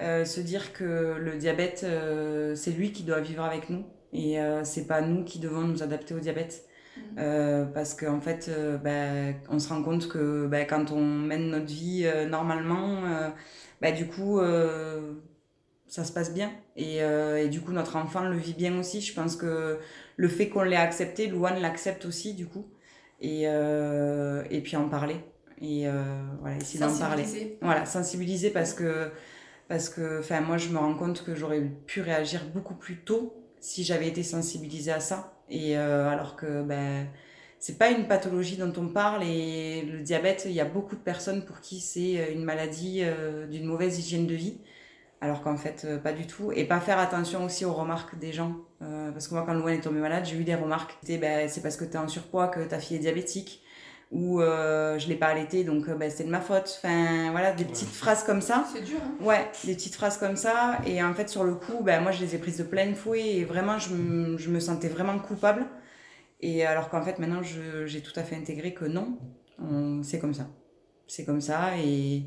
Euh, 0.00 0.24
se 0.24 0.40
dire 0.40 0.72
que 0.72 1.16
le 1.20 1.36
diabète, 1.36 1.82
euh, 1.84 2.56
c'est 2.56 2.72
lui 2.72 2.90
qui 2.90 3.04
doit 3.04 3.20
vivre 3.20 3.44
avec 3.44 3.70
nous 3.70 3.84
et 4.12 4.40
euh, 4.40 4.64
c'est 4.64 4.88
pas 4.88 5.00
nous 5.00 5.22
qui 5.22 5.38
devons 5.38 5.60
nous 5.60 5.82
adapter 5.82 6.14
au 6.14 6.20
diabète. 6.20 6.64
Mmh. 7.16 7.72
parce 7.74 7.94
qu'en 7.94 8.18
en 8.18 8.20
fait, 8.20 8.48
bah, 8.84 9.36
on 9.50 9.58
se 9.58 9.68
rend 9.68 9.82
compte 9.82 10.06
que 10.06 10.46
bah, 10.46 10.64
quand 10.64 10.92
on 10.92 11.04
mène 11.04 11.50
notre 11.50 11.66
vie 11.66 12.08
normalement, 12.28 13.02
bah, 13.80 13.90
du 13.90 14.06
coup, 14.06 14.40
ça 15.94 16.04
se 16.04 16.12
passe 16.12 16.32
bien. 16.34 16.50
Et, 16.76 16.98
et, 16.98 17.48
du 17.48 17.60
coup, 17.60 17.72
notre 17.72 17.96
enfant 17.96 18.22
le 18.22 18.36
vit 18.36 18.54
bien 18.54 18.78
aussi. 18.78 19.00
Je 19.00 19.14
pense 19.14 19.36
que 19.36 19.78
le 20.16 20.28
fait 20.28 20.48
qu'on 20.48 20.62
l'ait 20.62 20.76
accepté, 20.76 21.28
Louane 21.28 21.60
l'accepte 21.60 22.04
aussi, 22.04 22.34
du 22.34 22.46
coup. 22.46 22.66
Et, 23.20 23.42
et 23.44 24.60
puis 24.60 24.76
en 24.76 24.88
parler. 24.88 25.16
Et 25.60 25.86
voilà, 26.40 26.56
essayer 26.56 26.80
d'en 26.80 26.98
parler. 26.98 27.58
Voilà, 27.62 27.86
sensibiliser 27.86 28.50
parce 28.50 28.74
que 28.74 29.10
parce 29.68 29.88
que 29.88 30.20
moi 30.40 30.58
je 30.58 30.68
me 30.68 30.78
rends 30.78 30.94
compte 30.94 31.24
que 31.24 31.34
j'aurais 31.34 31.62
pu 31.86 32.00
réagir 32.00 32.44
beaucoup 32.52 32.74
plus 32.74 32.98
tôt 32.98 33.34
si 33.60 33.82
j'avais 33.82 34.08
été 34.08 34.22
sensibilisée 34.22 34.92
à 34.92 35.00
ça 35.00 35.32
et 35.48 35.78
euh, 35.78 36.08
alors 36.08 36.36
que 36.36 36.62
ben 36.62 37.06
c'est 37.58 37.78
pas 37.78 37.90
une 37.90 38.06
pathologie 38.06 38.58
dont 38.58 38.72
on 38.76 38.88
parle 38.88 39.22
et 39.22 39.82
le 39.82 40.00
diabète 40.00 40.44
il 40.46 40.52
y 40.52 40.60
a 40.60 40.66
beaucoup 40.66 40.96
de 40.96 41.00
personnes 41.00 41.44
pour 41.44 41.60
qui 41.60 41.80
c'est 41.80 42.20
euh, 42.20 42.32
une 42.32 42.44
maladie 42.44 43.00
euh, 43.02 43.46
d'une 43.46 43.64
mauvaise 43.64 43.98
hygiène 43.98 44.26
de 44.26 44.34
vie 44.34 44.58
alors 45.20 45.42
qu'en 45.42 45.56
fait 45.56 45.86
pas 46.02 46.12
du 46.12 46.26
tout. 46.26 46.52
Et 46.52 46.64
pas 46.64 46.80
faire 46.80 46.98
attention 46.98 47.44
aussi 47.44 47.64
aux 47.64 47.72
remarques 47.72 48.18
des 48.18 48.32
gens. 48.32 48.56
Parce 48.80 49.28
que 49.28 49.34
moi 49.34 49.44
quand 49.46 49.54
Louane 49.54 49.74
est 49.74 49.80
tombée 49.80 50.00
malade 50.00 50.24
j'ai 50.26 50.36
eu 50.36 50.44
des 50.44 50.54
remarques 50.54 50.96
c'était 51.00 51.18
ben, 51.18 51.48
c'est 51.48 51.62
parce 51.62 51.76
que 51.76 51.84
tu 51.84 51.92
es 51.92 51.96
en 51.96 52.08
surpoids 52.08 52.48
que 52.48 52.60
ta 52.60 52.78
fille 52.78 52.96
est 52.96 53.00
diabétique. 53.00 53.62
Ou 54.12 54.40
euh, 54.40 54.98
je 54.98 55.08
l'ai 55.08 55.16
pas 55.16 55.26
allaité 55.28 55.64
donc 55.64 55.88
euh, 55.88 55.94
bah, 55.94 56.10
c'est 56.10 56.24
de 56.24 56.30
ma 56.30 56.40
faute. 56.40 56.78
Enfin 56.78 57.30
voilà 57.30 57.52
des 57.52 57.64
petites 57.64 57.88
phrases 57.88 58.22
comme 58.22 58.40
ça. 58.40 58.64
C'est 58.72 58.82
dur 58.82 58.98
hein. 59.02 59.24
Ouais 59.24 59.50
des 59.64 59.74
petites 59.74 59.94
phrases 59.94 60.18
comme 60.18 60.36
ça. 60.36 60.78
Et 60.86 61.02
en 61.02 61.14
fait 61.14 61.28
sur 61.28 61.44
le 61.44 61.54
coup 61.54 61.82
bah, 61.82 61.98
moi 62.00 62.12
je 62.12 62.20
les 62.20 62.34
ai 62.34 62.38
prises 62.38 62.58
de 62.58 62.64
plein 62.64 62.94
fouet 62.94 63.36
et 63.36 63.44
vraiment 63.44 63.78
je, 63.78 64.36
je 64.36 64.50
me 64.50 64.60
sentais 64.60 64.88
vraiment 64.88 65.18
coupable. 65.18 65.64
Et 66.40 66.66
alors 66.66 66.90
qu'en 66.90 67.02
fait 67.02 67.18
maintenant 67.18 67.40
j'ai 67.42 68.02
tout 68.02 68.12
à 68.16 68.22
fait 68.22 68.36
intégré 68.36 68.74
que 68.74 68.84
non. 68.84 69.18
C'est 70.02 70.18
comme 70.18 70.34
ça. 70.34 70.48
C'est 71.06 71.24
comme 71.24 71.40
ça 71.40 71.76
et 71.78 72.24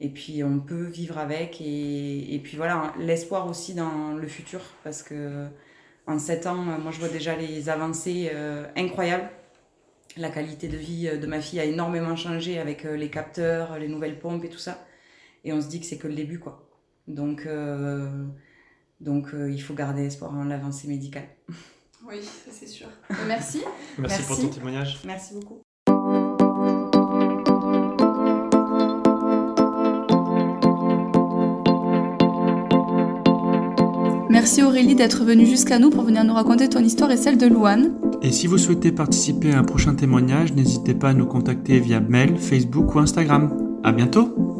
et 0.00 0.08
puis 0.10 0.44
on 0.44 0.60
peut 0.60 0.84
vivre 0.84 1.18
avec 1.18 1.60
et, 1.60 2.34
et 2.34 2.38
puis 2.38 2.56
voilà 2.56 2.92
l'espoir 2.98 3.48
aussi 3.48 3.74
dans 3.74 4.12
le 4.12 4.28
futur 4.28 4.60
parce 4.84 5.02
que 5.02 5.46
en 6.06 6.18
7 6.18 6.46
ans 6.46 6.56
moi 6.56 6.92
je 6.92 6.98
vois 6.98 7.08
déjà 7.08 7.34
les 7.34 7.68
avancées 7.68 8.30
euh, 8.32 8.66
incroyables 8.76 9.30
la 10.16 10.30
qualité 10.30 10.68
de 10.68 10.76
vie 10.76 11.08
euh, 11.08 11.18
de 11.18 11.26
ma 11.26 11.40
fille 11.40 11.60
a 11.60 11.64
énormément 11.64 12.16
changé 12.16 12.58
avec 12.58 12.84
euh, 12.84 12.96
les 12.96 13.10
capteurs, 13.10 13.78
les 13.78 13.88
nouvelles 13.88 14.18
pompes 14.18 14.44
et 14.44 14.48
tout 14.48 14.58
ça. 14.58 14.84
Et 15.44 15.52
on 15.52 15.60
se 15.60 15.68
dit 15.68 15.80
que 15.80 15.86
c'est 15.86 15.98
que 15.98 16.08
le 16.08 16.14
début, 16.14 16.38
quoi. 16.38 16.68
Donc, 17.06 17.46
euh, 17.46 18.24
donc 19.00 19.28
il 19.32 19.62
faut 19.62 19.74
garder 19.74 20.06
espoir 20.06 20.34
en 20.34 20.44
l'avancée 20.44 20.88
médicale. 20.88 21.28
Oui, 22.08 22.16
c'est 22.50 22.66
sûr. 22.66 22.88
Merci. 23.26 23.62
Merci. 23.98 24.22
pour 24.24 24.40
ton 24.40 24.48
témoignage. 24.48 25.00
Merci 25.04 25.34
beaucoup. 25.34 25.65
Merci 34.46 34.62
Aurélie 34.62 34.94
d'être 34.94 35.24
venue 35.24 35.44
jusqu'à 35.44 35.80
nous 35.80 35.90
pour 35.90 36.04
venir 36.04 36.22
nous 36.22 36.32
raconter 36.32 36.68
ton 36.68 36.78
histoire 36.78 37.10
et 37.10 37.16
celle 37.16 37.36
de 37.36 37.46
Louane. 37.46 37.90
Et 38.22 38.30
si 38.30 38.46
vous 38.46 38.58
souhaitez 38.58 38.92
participer 38.92 39.52
à 39.52 39.58
un 39.58 39.64
prochain 39.64 39.96
témoignage, 39.96 40.52
n'hésitez 40.52 40.94
pas 40.94 41.08
à 41.08 41.14
nous 41.14 41.26
contacter 41.26 41.80
via 41.80 41.98
mail, 41.98 42.36
Facebook 42.36 42.94
ou 42.94 43.00
Instagram. 43.00 43.50
À 43.82 43.90
bientôt! 43.90 44.55